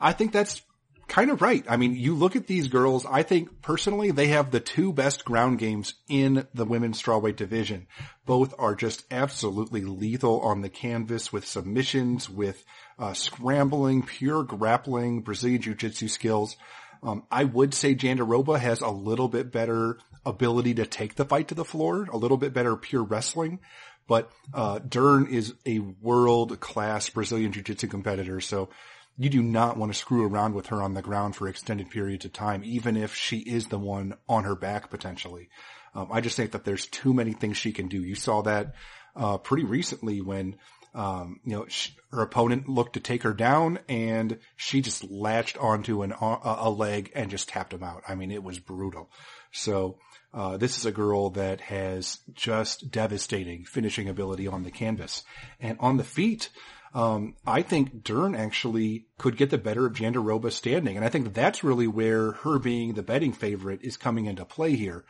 [0.00, 0.62] I think that's
[1.08, 1.64] kind of right.
[1.68, 5.24] I mean, you look at these girls, I think personally they have the two best
[5.24, 7.86] ground games in the women's strawweight division.
[8.26, 12.64] Both are just absolutely lethal on the canvas with submissions, with
[12.98, 16.56] uh, scrambling, pure grappling, Brazilian jiu-jitsu skills.
[17.02, 21.48] Um, I would say Jandiroba has a little bit better ability to take the fight
[21.48, 23.60] to the floor, a little bit better pure wrestling.
[24.06, 28.68] But uh, Dern is a world class Brazilian jiu-jitsu competitor, so
[29.16, 32.24] you do not want to screw around with her on the ground for extended periods
[32.24, 35.48] of time, even if she is the one on her back potentially.
[35.94, 38.02] Um, I just think that there's too many things she can do.
[38.02, 38.74] You saw that
[39.14, 40.56] uh, pretty recently when
[40.94, 45.56] um, you know she, her opponent looked to take her down, and she just latched
[45.58, 48.02] onto an a, a leg and just tapped him out.
[48.08, 49.10] I mean, it was brutal.
[49.52, 49.98] So.
[50.36, 55.22] Uh, this is a girl that has just devastating finishing ability on the canvas
[55.60, 56.48] and on the feet.
[56.94, 60.96] Um, I think Dern actually could get the better of Jandiroba standing.
[60.96, 64.76] And I think that's really where her being the betting favorite is coming into play
[64.76, 65.04] here.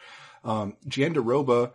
[0.44, 1.72] Um, Jandiroba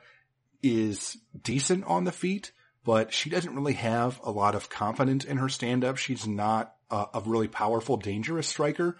[0.63, 2.51] is decent on the feet,
[2.83, 5.97] but she doesn't really have a lot of confidence in her stand up.
[5.97, 8.97] She's not a, a really powerful, dangerous striker.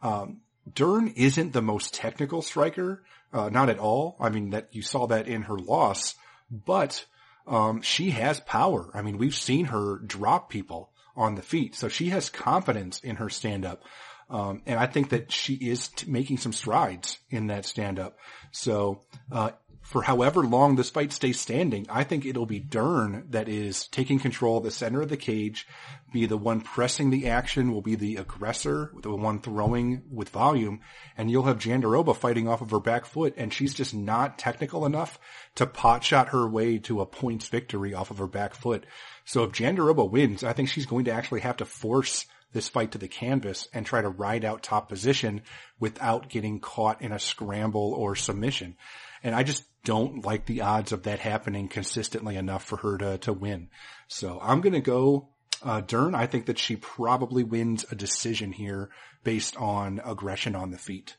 [0.00, 0.42] Um,
[0.72, 4.16] Dern isn't the most technical striker, uh, not at all.
[4.20, 6.14] I mean, that you saw that in her loss,
[6.50, 7.04] but
[7.46, 8.90] um, she has power.
[8.94, 13.16] I mean, we've seen her drop people on the feet, so she has confidence in
[13.16, 13.82] her stand up.
[14.28, 18.18] Um, and I think that she is t- making some strides in that stand up.
[18.50, 19.50] So, uh,
[19.82, 24.18] for however long this fight stays standing, I think it'll be Dern that is taking
[24.18, 25.64] control of the center of the cage,
[26.12, 30.80] be the one pressing the action, will be the aggressor, the one throwing with volume,
[31.16, 34.86] and you'll have Jandiroba fighting off of her back foot, and she's just not technical
[34.86, 35.20] enough
[35.56, 38.84] to pot shot her way to a points victory off of her back foot.
[39.24, 42.92] So if Jandiroba wins, I think she's going to actually have to force this fight
[42.92, 45.42] to the canvas and try to ride out top position
[45.80, 48.76] without getting caught in a scramble or submission.
[49.22, 53.18] And I just don't like the odds of that happening consistently enough for her to,
[53.18, 53.68] to win.
[54.08, 55.28] So I'm going to go
[55.62, 56.14] uh, Dern.
[56.14, 58.90] I think that she probably wins a decision here
[59.24, 61.16] based on aggression on the feet.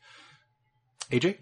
[1.12, 1.38] AJ?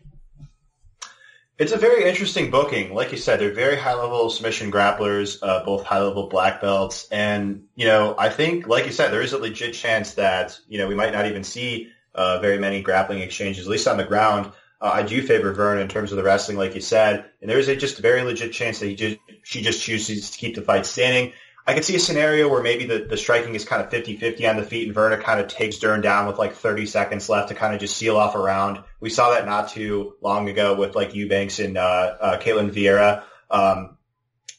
[1.57, 2.93] It's a very interesting booking.
[2.93, 7.07] Like you said, they're very high level submission grapplers, uh, both high level black belts.
[7.11, 10.77] And, you know, I think, like you said, there is a legit chance that, you
[10.77, 14.03] know, we might not even see uh, very many grappling exchanges, at least on the
[14.03, 14.51] ground.
[14.81, 17.59] Uh, I do favor Vern in terms of the wrestling, like you said, and there
[17.59, 20.61] is a just very legit chance that he just, she just chooses to keep the
[20.61, 21.31] fight standing.
[21.67, 24.57] I could see a scenario where maybe the, the striking is kind of 50-50 on
[24.57, 27.55] the feet and Virna kind of takes Dern down with like 30 seconds left to
[27.55, 28.83] kind of just seal off a round.
[28.99, 33.23] We saw that not too long ago with like Eubanks and, uh, uh, Ketlen Vieira.
[33.49, 33.97] Um,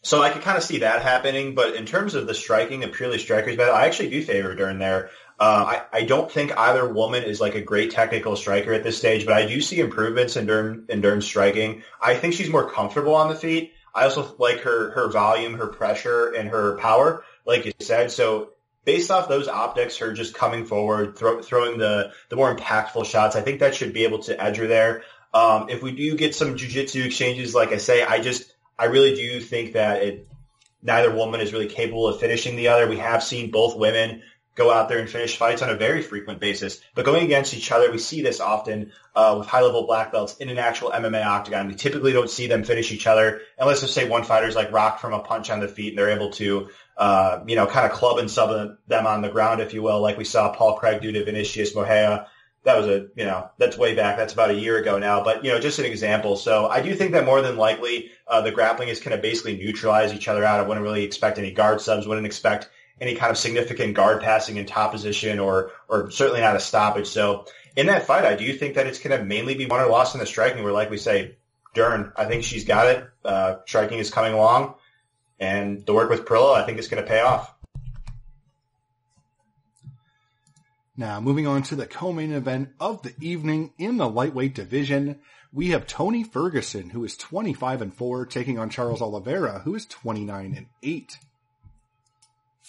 [0.02, 2.88] so I could kind of see that happening, but in terms of the striking, the
[2.88, 5.10] purely strikers battle, I actually do favor Dern there.
[5.38, 8.96] Uh, I, I don't think either woman is like a great technical striker at this
[8.96, 11.82] stage, but I do see improvements in Dern, in striking.
[12.00, 13.72] I think she's more comfortable on the feet.
[13.96, 18.10] I also like her, her volume, her pressure, and her power, like you said.
[18.10, 18.50] So
[18.84, 23.36] based off those optics, her just coming forward, throw, throwing the, the more impactful shots,
[23.36, 25.02] I think that should be able to edge her there.
[25.32, 29.14] Um, if we do get some jujitsu exchanges, like I say, I just, I really
[29.14, 30.28] do think that it,
[30.82, 32.86] neither woman is really capable of finishing the other.
[32.86, 34.22] We have seen both women
[34.56, 36.80] go out there and finish fights on a very frequent basis.
[36.94, 40.48] But going against each other, we see this often uh, with high-level black belts in
[40.48, 41.68] an actual MMA octagon.
[41.68, 45.00] We typically don't see them finish each other unless, let's say, one fighter's like rocked
[45.00, 47.92] from a punch on the feet and they're able to, uh, you know, kind of
[47.92, 51.02] club and sub them on the ground, if you will, like we saw Paul Craig
[51.02, 52.26] do to Vinicius Moreira.
[52.64, 54.16] That was a, you know, that's way back.
[54.16, 55.22] That's about a year ago now.
[55.22, 56.34] But, you know, just an example.
[56.34, 59.56] So I do think that more than likely, uh, the grappling is going to basically
[59.56, 60.58] neutralize each other out.
[60.58, 62.08] I wouldn't really expect any guard subs.
[62.08, 62.68] Wouldn't expect
[63.00, 67.06] any kind of significant guard passing in top position or or certainly not a stoppage.
[67.06, 69.88] So in that fight, I do think that it's going to mainly be won or
[69.88, 70.64] lost in the striking.
[70.64, 71.36] Where, like we say,
[71.74, 73.06] Dern, I think she's got it.
[73.24, 74.74] Uh, striking is coming along,
[75.38, 77.52] and the work with Parillo, I think, is going to pay off.
[80.98, 85.20] Now, moving on to the co-main event of the evening in the lightweight division,
[85.52, 89.84] we have Tony Ferguson, who is 25 and 4, taking on Charles Oliveira, who is
[89.84, 91.18] 29 and 8.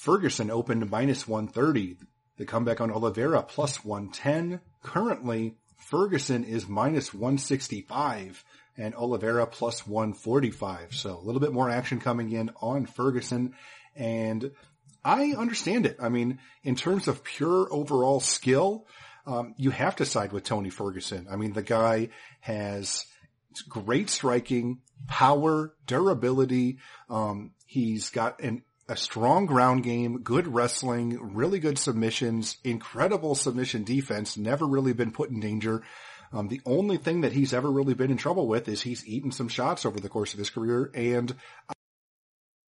[0.07, 1.97] Ferguson opened minus 130.
[2.37, 4.61] The comeback on Oliveira plus 110.
[4.81, 8.41] Currently, Ferguson is minus 165
[8.77, 10.95] and Oliveira plus 145.
[10.95, 13.53] So a little bit more action coming in on Ferguson.
[13.97, 14.51] And
[15.03, 15.97] I understand it.
[15.99, 18.87] I mean, in terms of pure overall skill,
[19.25, 21.27] um, you have to side with Tony Ferguson.
[21.29, 23.05] I mean, the guy has
[23.67, 26.77] great striking, power, durability.
[27.09, 33.83] Um, he's got an, a strong ground game, good wrestling, really good submissions, incredible submission
[33.83, 35.83] defense, never really been put in danger.
[36.31, 39.31] Um, the only thing that he's ever really been in trouble with is he's eaten
[39.31, 41.33] some shots over the course of his career and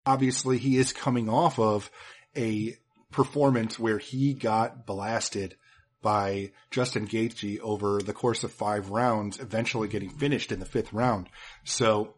[0.05, 1.91] obviously he is coming off of
[2.35, 2.75] a
[3.11, 5.55] performance where he got blasted
[6.01, 10.93] by Justin Gaethje over the course of five rounds, eventually getting finished in the fifth
[10.93, 11.27] round.
[11.63, 12.15] So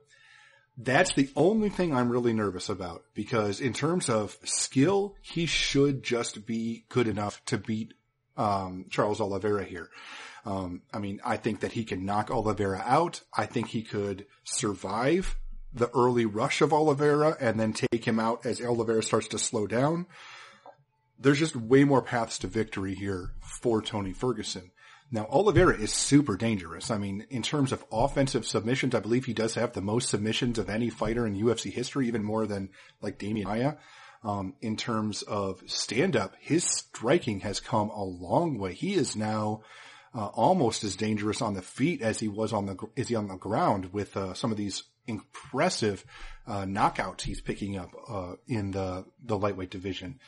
[0.77, 6.03] that's the only thing I'm really nervous about because in terms of skill, he should
[6.03, 7.93] just be good enough to beat
[8.37, 9.89] um, Charles Oliveira here.
[10.45, 13.21] Um, I mean, I think that he can knock Oliveira out.
[13.35, 15.37] I think he could survive
[15.73, 19.67] the early rush of Oliveira and then take him out as Oliveira starts to slow
[19.67, 20.07] down.
[21.19, 24.71] There's just way more paths to victory here for Tony Ferguson.
[25.13, 26.89] Now, Oliveira is super dangerous.
[26.89, 30.57] I mean, in terms of offensive submissions, I believe he does have the most submissions
[30.57, 32.69] of any fighter in UFC history, even more than
[33.01, 33.73] like Demian Maia.
[34.23, 38.73] Um, in terms of stand up, his striking has come a long way.
[38.73, 39.63] He is now,
[40.13, 43.27] uh, almost as dangerous on the feet as he was on the, is he on
[43.27, 46.05] the ground with, uh, some of these impressive
[46.47, 50.19] uh, knockouts he's picking up uh, in the the lightweight division.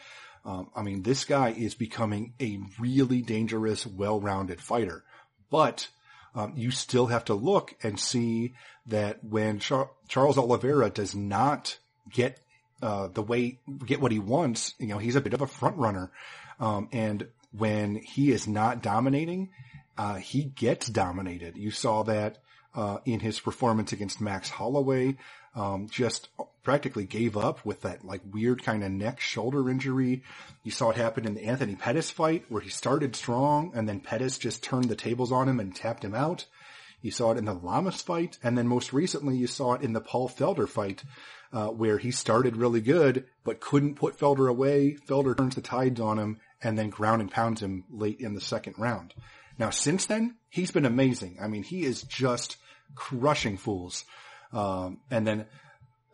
[0.46, 5.04] Um, I mean, this guy is becoming a really dangerous, well-rounded fighter.
[5.50, 5.88] But
[6.36, 8.54] um, you still have to look and see
[8.88, 11.78] that when Char- Charles Oliveira does not
[12.12, 12.40] get
[12.82, 15.78] uh, the way get what he wants, you know, he's a bit of a front
[15.78, 16.12] runner,
[16.60, 19.52] um, and when he is not dominating,
[19.98, 21.56] uh, he gets dominated.
[21.56, 22.40] You saw that
[22.76, 25.18] uh, in his performance against Max Holloway.
[25.56, 26.30] Um, just
[26.64, 30.24] practically gave up with that like weird kind of neck shoulder injury.
[30.64, 34.00] You saw it happen in the Anthony Pettis fight where he started strong and then
[34.00, 36.46] Pettis just turned the tables on him and tapped him out.
[37.04, 39.92] You saw it in the Lamas fight, and then most recently you saw it in
[39.92, 41.04] the Paul Felder fight,
[41.52, 44.98] uh, where he started really good but couldn't put Felder away.
[45.06, 48.42] Felder turns the tides on him and then ground and pounds him late in the
[48.42, 49.14] second round.
[49.60, 51.38] Now since then, he's been amazing.
[51.42, 52.56] I mean, he is just
[52.96, 54.06] crushing fools.
[54.52, 55.46] Um, and then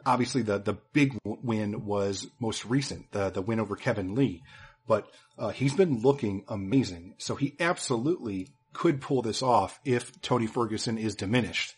[0.05, 4.43] obviously the, the big win was most recent, the, the win over Kevin Lee,
[4.88, 5.07] but,
[5.38, 7.15] uh, he's been looking amazing.
[7.17, 11.75] So he absolutely could pull this off if Tony Ferguson is diminished.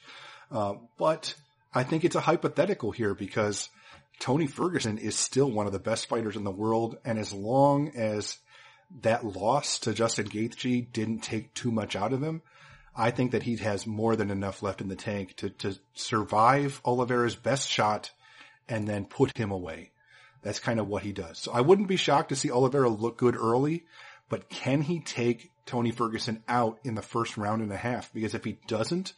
[0.52, 1.36] Uh, but
[1.74, 3.70] I think it's a hypothetical here because
[4.20, 6.97] Tony Ferguson is still one of the best fighters in the world.
[7.06, 8.38] And as long as
[9.02, 12.41] that loss to Justin Gaethje didn't take too much out of him,
[12.96, 16.82] I think that he has more than enough left in the tank to, to survive
[16.86, 18.12] Oliveira's best shot
[18.68, 19.92] and then put him away.
[20.42, 21.38] That's kind of what he does.
[21.38, 23.86] So I wouldn't be shocked to see Oliveira look good early,
[24.30, 28.12] but can he take Tony Ferguson out in the first round and a half?
[28.14, 29.14] Because if he doesn't,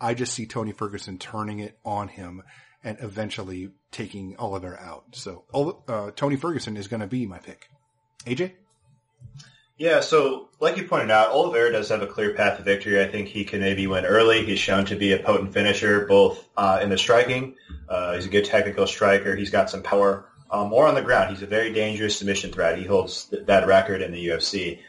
[0.00, 2.42] I just see Tony Ferguson turning it on him
[2.84, 5.04] and eventually taking Oliveira out.
[5.12, 5.44] So
[5.88, 7.68] uh, Tony Ferguson is going to be my pick.
[8.24, 8.52] AJ?
[9.78, 13.00] Yeah, so like you pointed out, Oliveira does have a clear path to victory.
[13.00, 14.44] I think he can maybe win early.
[14.44, 17.54] He's shown to be a potent finisher, both uh, in the striking.
[17.88, 19.36] Uh, he's a good technical striker.
[19.36, 20.26] He's got some power.
[20.50, 22.78] Um, more on the ground, he's a very dangerous submission threat.
[22.78, 24.80] He holds th- that record in the UFC.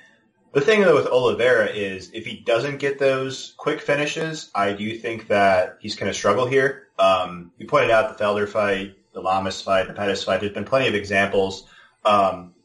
[0.54, 4.98] The thing though with Oliveira is if he doesn't get those quick finishes, I do
[4.98, 6.88] think that he's going to struggle here.
[6.98, 10.40] Um, you pointed out the Felder fight, the Lamas fight, the Pettis fight.
[10.40, 11.68] There's been plenty of examples.
[12.04, 12.56] Um,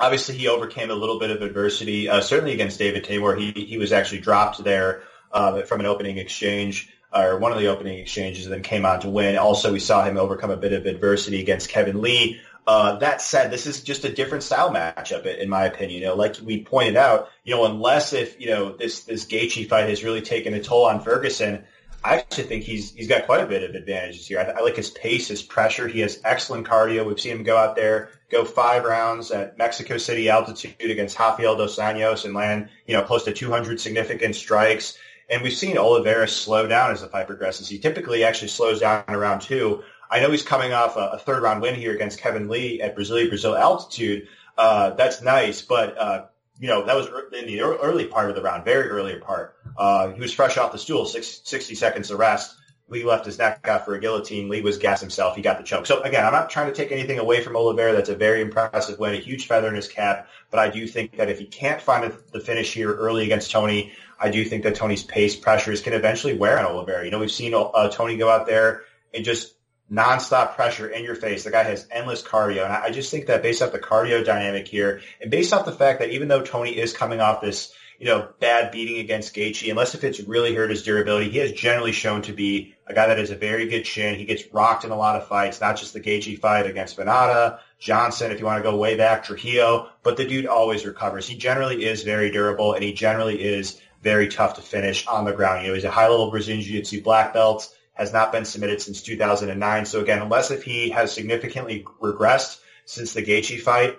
[0.00, 3.38] obviously he overcame a little bit of adversity, uh, certainly against David Teymur.
[3.38, 7.68] He, he was actually dropped there uh, from an opening exchange or one of the
[7.68, 9.36] opening exchanges and then came on to win.
[9.36, 12.40] Also, we saw him overcome a bit of adversity against Kevin Lee.
[12.66, 16.02] Uh, that said, this is just a different style matchup, in my opinion.
[16.02, 19.70] You know, like we pointed out, you know, unless if you know this this Gaethje
[19.70, 21.64] fight has really taken a toll on Ferguson,
[22.04, 24.38] I actually think he's he's got quite a bit of advantages here.
[24.38, 25.88] I, I, like his pace, his pressure.
[25.88, 27.04] He has excellent cardio.
[27.04, 31.56] We've seen him go out there, go five rounds at Mexico City altitude against Rafael
[31.56, 34.96] dos Anjos and land, you know, close to 200 significant strikes.
[35.28, 37.68] And we've seen Oliveira slow down as the fight progresses.
[37.68, 39.82] He typically actually slows down around two.
[40.10, 42.96] I know he's coming off a, a third round win here against Kevin Lee at
[42.96, 44.28] Brasilia Brazil altitude.
[44.56, 46.24] Uh, that's nice, but uh,
[46.58, 49.56] you know, that was in the early part of the round, very early part.
[49.76, 52.54] Uh, he was fresh off the stool, six, 60 seconds to rest.
[52.90, 54.48] Lee left his neck out for a guillotine.
[54.48, 55.36] Lee was gas himself.
[55.36, 55.84] He got the choke.
[55.84, 57.92] So again, I'm not trying to take anything away from Oliveira.
[57.92, 60.28] That's a very impressive win, a huge feather in his cap.
[60.50, 63.92] But I do think that if he can't find the finish here early against Tony,
[64.18, 67.04] I do think that Tony's pace pressures can eventually wear on Oliveira.
[67.04, 69.54] You know, we've seen uh, Tony go out there and just
[69.90, 71.44] nonstop pressure in your face.
[71.44, 72.64] The guy has endless cardio.
[72.64, 75.72] And I just think that based off the cardio dynamic here and based off the
[75.72, 79.70] fact that even though Tony is coming off this, you know, bad beating against Gaethje,
[79.70, 83.08] unless if it's really hurt his durability, he has generally shown to be a guy
[83.08, 84.14] that has a very good chin.
[84.14, 87.58] He gets rocked in a lot of fights, not just the Gaethje fight against Vannata,
[87.78, 91.26] Johnson, if you want to go way back, Trujillo, but the dude always recovers.
[91.26, 95.32] He generally is very durable and he generally is very tough to finish on the
[95.32, 95.62] ground.
[95.62, 99.02] You know, he's a high level Brazilian Jiu-Jitsu black belt has not been submitted since
[99.02, 99.86] 2009.
[99.86, 103.98] So again, unless if he has significantly regressed since the Gaethje fight,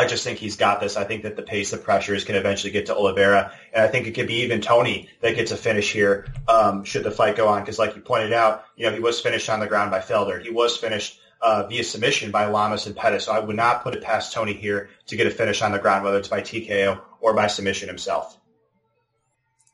[0.00, 0.96] I just think he's got this.
[0.96, 4.06] I think that the pace of pressures can eventually get to Oliveira, and I think
[4.06, 7.48] it could be even Tony that gets a finish here um, should the fight go
[7.48, 7.60] on.
[7.60, 10.42] Because, like you pointed out, you know he was finished on the ground by Felder.
[10.42, 13.26] He was finished uh, via submission by Lamas and Pettis.
[13.26, 15.78] So I would not put it past Tony here to get a finish on the
[15.78, 18.39] ground, whether it's by TKO or by submission himself.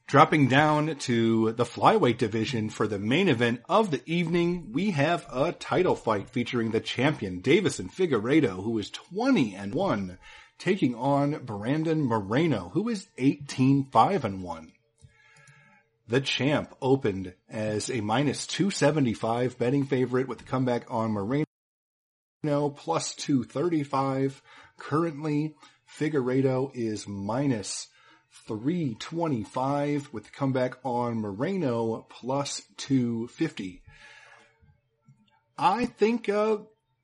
[0.07, 5.27] Dropping down to the flyweight division for the main event of the evening, we have
[5.33, 10.17] a title fight featuring the champion Deiveson Figueiredo, who is 20 and 1,
[10.61, 14.73] taking on Brandon Moreno, who is 18 5 and 1.
[16.07, 21.47] The champ opened as a minus 275 betting favorite with the comeback on Moreno
[22.77, 24.41] plus 235.
[24.79, 25.57] Currently,
[25.99, 27.89] Figueiredo is minus
[28.47, 33.83] 325 with the comeback on Moreno plus 250.
[35.59, 36.59] I think uh,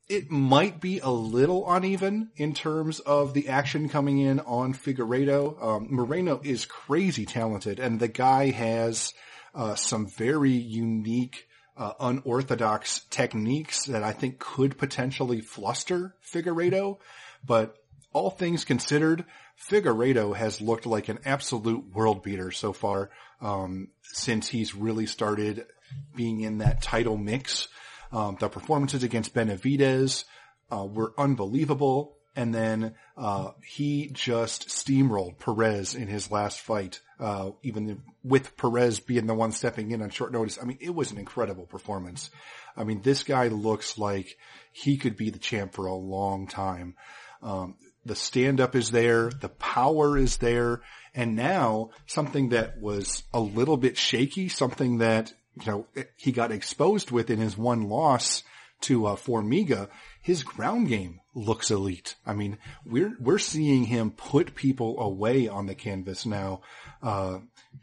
[0.09, 5.63] it might be a little uneven in terms of the action coming in on Figueiredo.
[5.63, 9.15] Um, Moreno is crazy talented, and the guy has
[9.55, 16.99] uh, some very unique, uh, unorthodox techniques that I think could potentially fluster Figueiredo.
[17.45, 17.77] But
[18.13, 19.25] all things considered,
[19.69, 25.67] Figueiredo has looked like an absolute world beater so far um, since he's really started
[26.15, 27.69] being in that title mix.
[28.13, 30.25] Um, the performances against Benavidez
[30.71, 37.01] uh, were unbelievable, and then uh, he just steamrolled Perez in his last fight.
[37.19, 40.95] Uh, even with Perez being the one stepping in on short notice, I mean, it
[40.95, 42.31] was an incredible performance.
[42.77, 44.37] I mean, this guy looks like
[44.73, 46.97] he could be the champ for a long time.
[47.43, 50.81] Um, the stand up is there, the power is there,
[51.15, 55.87] and now something that was a little bit shaky, something that, you know,
[56.17, 58.43] he got exposed with in his one loss
[58.83, 59.89] to uh, Formiga,
[60.21, 62.15] his ground game looks elite.
[62.27, 66.63] I mean, we're we're seeing him put people away on the canvas now.
[67.03, 67.39] Uh,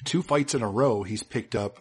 [0.06, 1.80] two fights in a row, he's picked up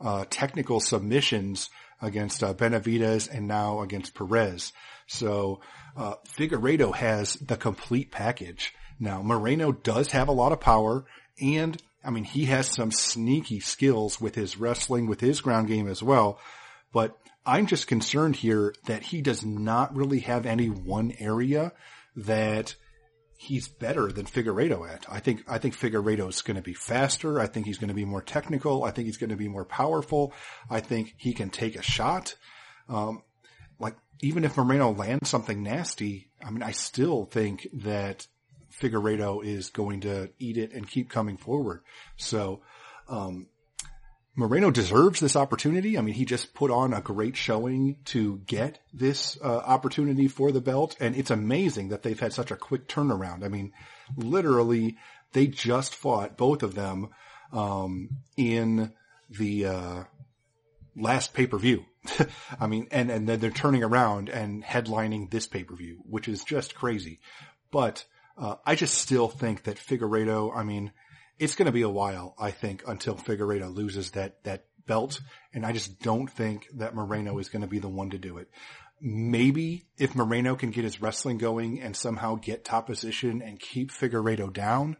[0.00, 1.68] uh, technical submissions
[2.00, 4.72] against uh, Benavidez and now against Perez.
[5.06, 5.60] So
[6.00, 8.74] uh, Figueiredo has the complete package.
[8.98, 11.04] Now Moreno does have a lot of power
[11.40, 15.88] and I mean, he has some sneaky skills with his wrestling, with his ground game
[15.88, 16.38] as well.
[16.92, 21.72] But I'm just concerned here that he does not really have any one area
[22.16, 22.74] that
[23.38, 25.06] he's better than Figueiredo at.
[25.10, 27.40] I think, I think Figueiredo is going to be faster.
[27.40, 28.84] I think he's going to be more technical.
[28.84, 30.32] I think he's going to be more powerful.
[30.68, 32.34] I think he can take a shot.
[32.88, 33.22] Um,
[34.22, 38.26] even if Moreno lands something nasty, I mean, I still think that
[38.80, 41.82] Figueiredo is going to eat it and keep coming forward.
[42.16, 42.62] So,
[43.08, 43.48] um,
[44.36, 45.98] Moreno deserves this opportunity.
[45.98, 50.52] I mean, he just put on a great showing to get this uh, opportunity for
[50.52, 53.44] the belt, and it's amazing that they've had such a quick turnaround.
[53.44, 53.72] I mean,
[54.16, 54.96] literally,
[55.32, 57.10] they just fought both of them
[57.52, 58.92] um, in
[59.28, 60.04] the uh,
[60.96, 61.84] last pay per view.
[62.60, 66.28] I mean, and, and then they're turning around and headlining this pay per view, which
[66.28, 67.20] is just crazy.
[67.70, 68.04] But,
[68.36, 70.92] uh, I just still think that Figueiredo, I mean,
[71.38, 75.20] it's going to be a while, I think, until Figueiredo loses that, that belt.
[75.52, 78.38] And I just don't think that Moreno is going to be the one to do
[78.38, 78.48] it.
[79.00, 83.90] Maybe if Moreno can get his wrestling going and somehow get top position and keep
[83.90, 84.96] Figueiredo down,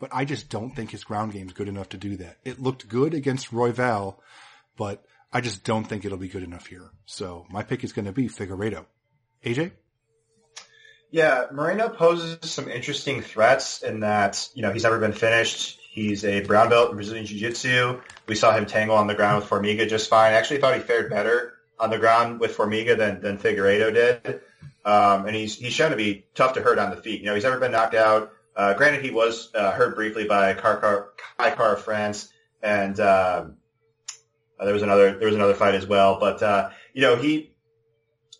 [0.00, 2.38] but I just don't think his ground game is good enough to do that.
[2.44, 4.16] It looked good against Royval,
[4.76, 5.04] but
[5.34, 6.92] I just don't think it'll be good enough here.
[7.06, 8.86] So my pick is going to be Figueiredo.
[9.44, 9.72] AJ?
[11.10, 15.80] Yeah, Moreno poses some interesting threats in that, you know, he's never been finished.
[15.90, 18.00] He's a brown belt in Brazilian Jiu-Jitsu.
[18.28, 20.32] We saw him tangle on the ground with Formiga just fine.
[20.32, 24.40] I actually thought he fared better on the ground with Formiga than, than Figueiredo did.
[24.84, 27.20] Um, and he's, he's shown to be tough to hurt on the feet.
[27.20, 28.32] You know, he's never been knocked out.
[28.54, 32.32] Uh, granted, he was uh, hurt briefly by Kai Kara-France,
[32.62, 33.00] and
[34.58, 36.18] uh, there was another there was another fight as well.
[36.18, 37.52] But uh, you know, he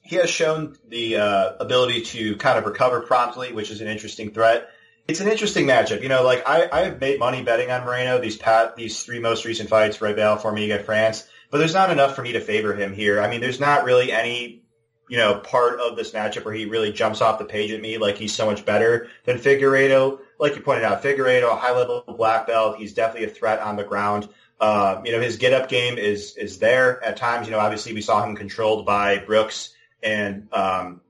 [0.02, 4.30] he has shown the uh, ability to kind of recover promptly, which is an interesting
[4.30, 4.68] threat.
[5.06, 6.02] It's an interesting matchup.
[6.02, 9.18] You know, like I, I have made money betting on Moreno these pat these three
[9.18, 12.92] most recent fights, Royval, Formiga, France, but there's not enough for me to favor him
[12.92, 13.20] here.
[13.20, 14.64] I mean, there's not really any
[15.08, 17.98] you know, part of this matchup where he really jumps off the page at me
[17.98, 20.18] like he's so much better than Figueiredo.
[20.38, 22.76] Like you pointed out, Figueiredo, a high level black belt.
[22.78, 24.28] He's definitely a threat on the ground.
[24.60, 27.46] Uh, you know, his get up game is, is there at times.
[27.46, 31.00] You know, obviously we saw him controlled by Brooks and, um,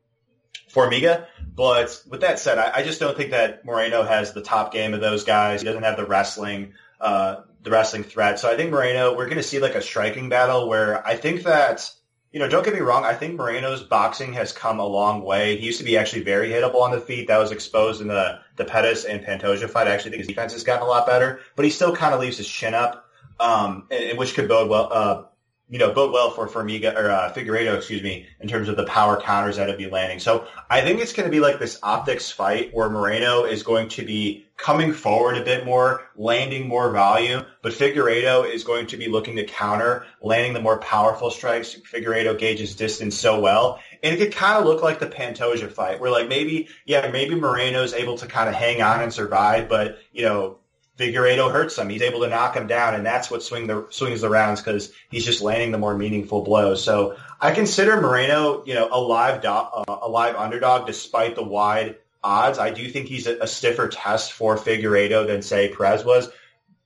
[0.72, 1.26] Formiga.
[1.54, 4.92] But with that said, I, I just don't think that Moreno has the top game
[4.92, 5.60] of those guys.
[5.60, 8.40] He doesn't have the wrestling, uh, the wrestling threat.
[8.40, 11.44] So I think Moreno, we're going to see like a striking battle where I think
[11.44, 11.88] that,
[12.32, 13.04] you know, don't get me wrong.
[13.04, 15.56] I think Moreno's boxing has come a long way.
[15.56, 17.28] He used to be actually very hittable on the feet.
[17.28, 19.86] That was exposed in the, the Pettis and Pantoja fight.
[19.86, 22.20] I actually think his defense has gotten a lot better, but he still kind of
[22.20, 23.03] leaves his chin up,
[23.40, 25.22] um, and, which could bode well, uh,
[25.70, 28.84] you know, bode well for Formiga or uh, Figueiredo, excuse me, in terms of the
[28.84, 30.20] power counters that would be landing.
[30.20, 33.88] So I think it's going to be like this optics fight where Moreno is going
[33.88, 38.98] to be coming forward a bit more, landing more volume, but Figueiredo is going to
[38.98, 41.74] be looking to counter, landing the more powerful strikes.
[41.90, 43.80] Figueiredo gauges distance so well.
[44.02, 47.34] And it could kind of look like the Pantoja fight where like maybe, yeah, maybe
[47.34, 50.58] Moreno's able to kind of hang on and survive, but, you know,
[50.98, 51.88] Figueiredo hurts him.
[51.88, 54.92] He's able to knock him down, and that's what swing the swings the rounds because
[55.10, 56.84] he's just landing the more meaningful blows.
[56.84, 61.42] So I consider Moreno, you know, a live do- uh, a live underdog despite the
[61.42, 62.58] wide odds.
[62.58, 66.30] I do think he's a, a stiffer test for Figueiredo than say Perez was.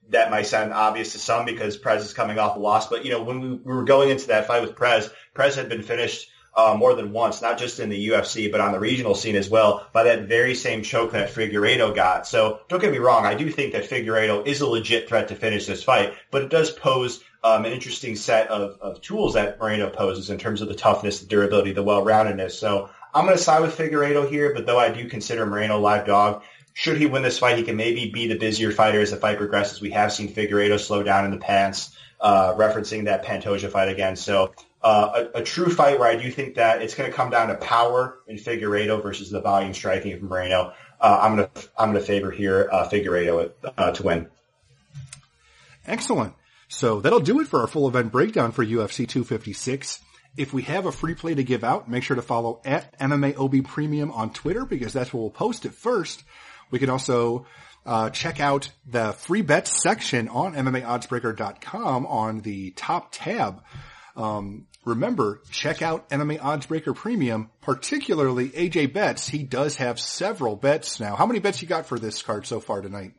[0.08, 3.10] That might sound obvious to some because Perez is coming off a loss, but you
[3.10, 6.30] know when we, we were going into that fight with Perez, Perez had been finished
[6.56, 9.48] uh, more than once, not just in the UFC, but on the regional scene as
[9.48, 12.26] well, by that very same choke that Figueiredo got.
[12.26, 15.36] So don't get me wrong, I do think that Figueiredo is a legit threat to
[15.36, 19.60] finish this fight, but it does pose um, an interesting set of, of tools that
[19.60, 22.52] Moreno poses in terms of the toughness, the durability, the well-roundedness.
[22.52, 26.06] So I'm going to side with Figueiredo here, but though I do consider Moreno live
[26.06, 26.42] dog,
[26.74, 29.38] should he win this fight, he can maybe be the busier fighter as the fight
[29.38, 29.80] progresses.
[29.80, 34.16] We have seen Figueiredo slow down in the pants, uh, referencing that Pantoja fight again.
[34.16, 37.30] So uh, a, a, true fight where I do think that it's going to come
[37.30, 40.72] down to power in Figueiredo versus the volume striking of Moreno.
[41.00, 44.28] Uh, I'm going to I'm going to favor here uh, Figueiredo uh, to win.
[45.86, 46.34] Excellent.
[46.68, 50.00] So that'll do it for our full event breakdown for UFC 256.
[50.36, 53.66] If we have a free play to give out, make sure to follow at MMAOB
[53.66, 56.22] Premium on Twitter because that's where we'll post it first.
[56.70, 57.46] We can also
[57.86, 63.62] uh, check out the free bets section on MMAOddsbreaker.com on the top tab.
[64.18, 69.28] Um, remember, check out MMA Oddsbreaker Premium, particularly AJ Bets.
[69.28, 71.14] He does have several bets now.
[71.14, 73.12] How many bets you got for this card so far tonight?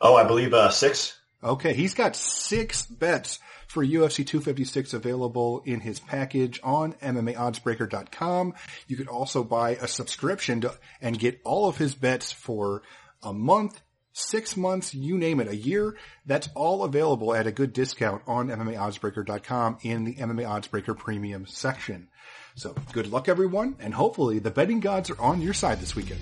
[0.00, 1.16] Oh, I believe uh, six.
[1.42, 3.38] Okay, he's got six bets
[3.68, 8.54] for UFC 256 available in his package on MMAOddsbreaker.com.
[8.88, 12.82] You could also buy a subscription to, and get all of his bets for
[13.22, 13.80] a month,
[14.14, 15.96] six months, you name it, a year.
[16.24, 22.08] That's all available at a good discount on MMAOddsbreaker.com in the MMA Oddsbreaker Premium section.
[22.54, 26.20] So good luck everyone, and hopefully the betting gods are on your side this weekend.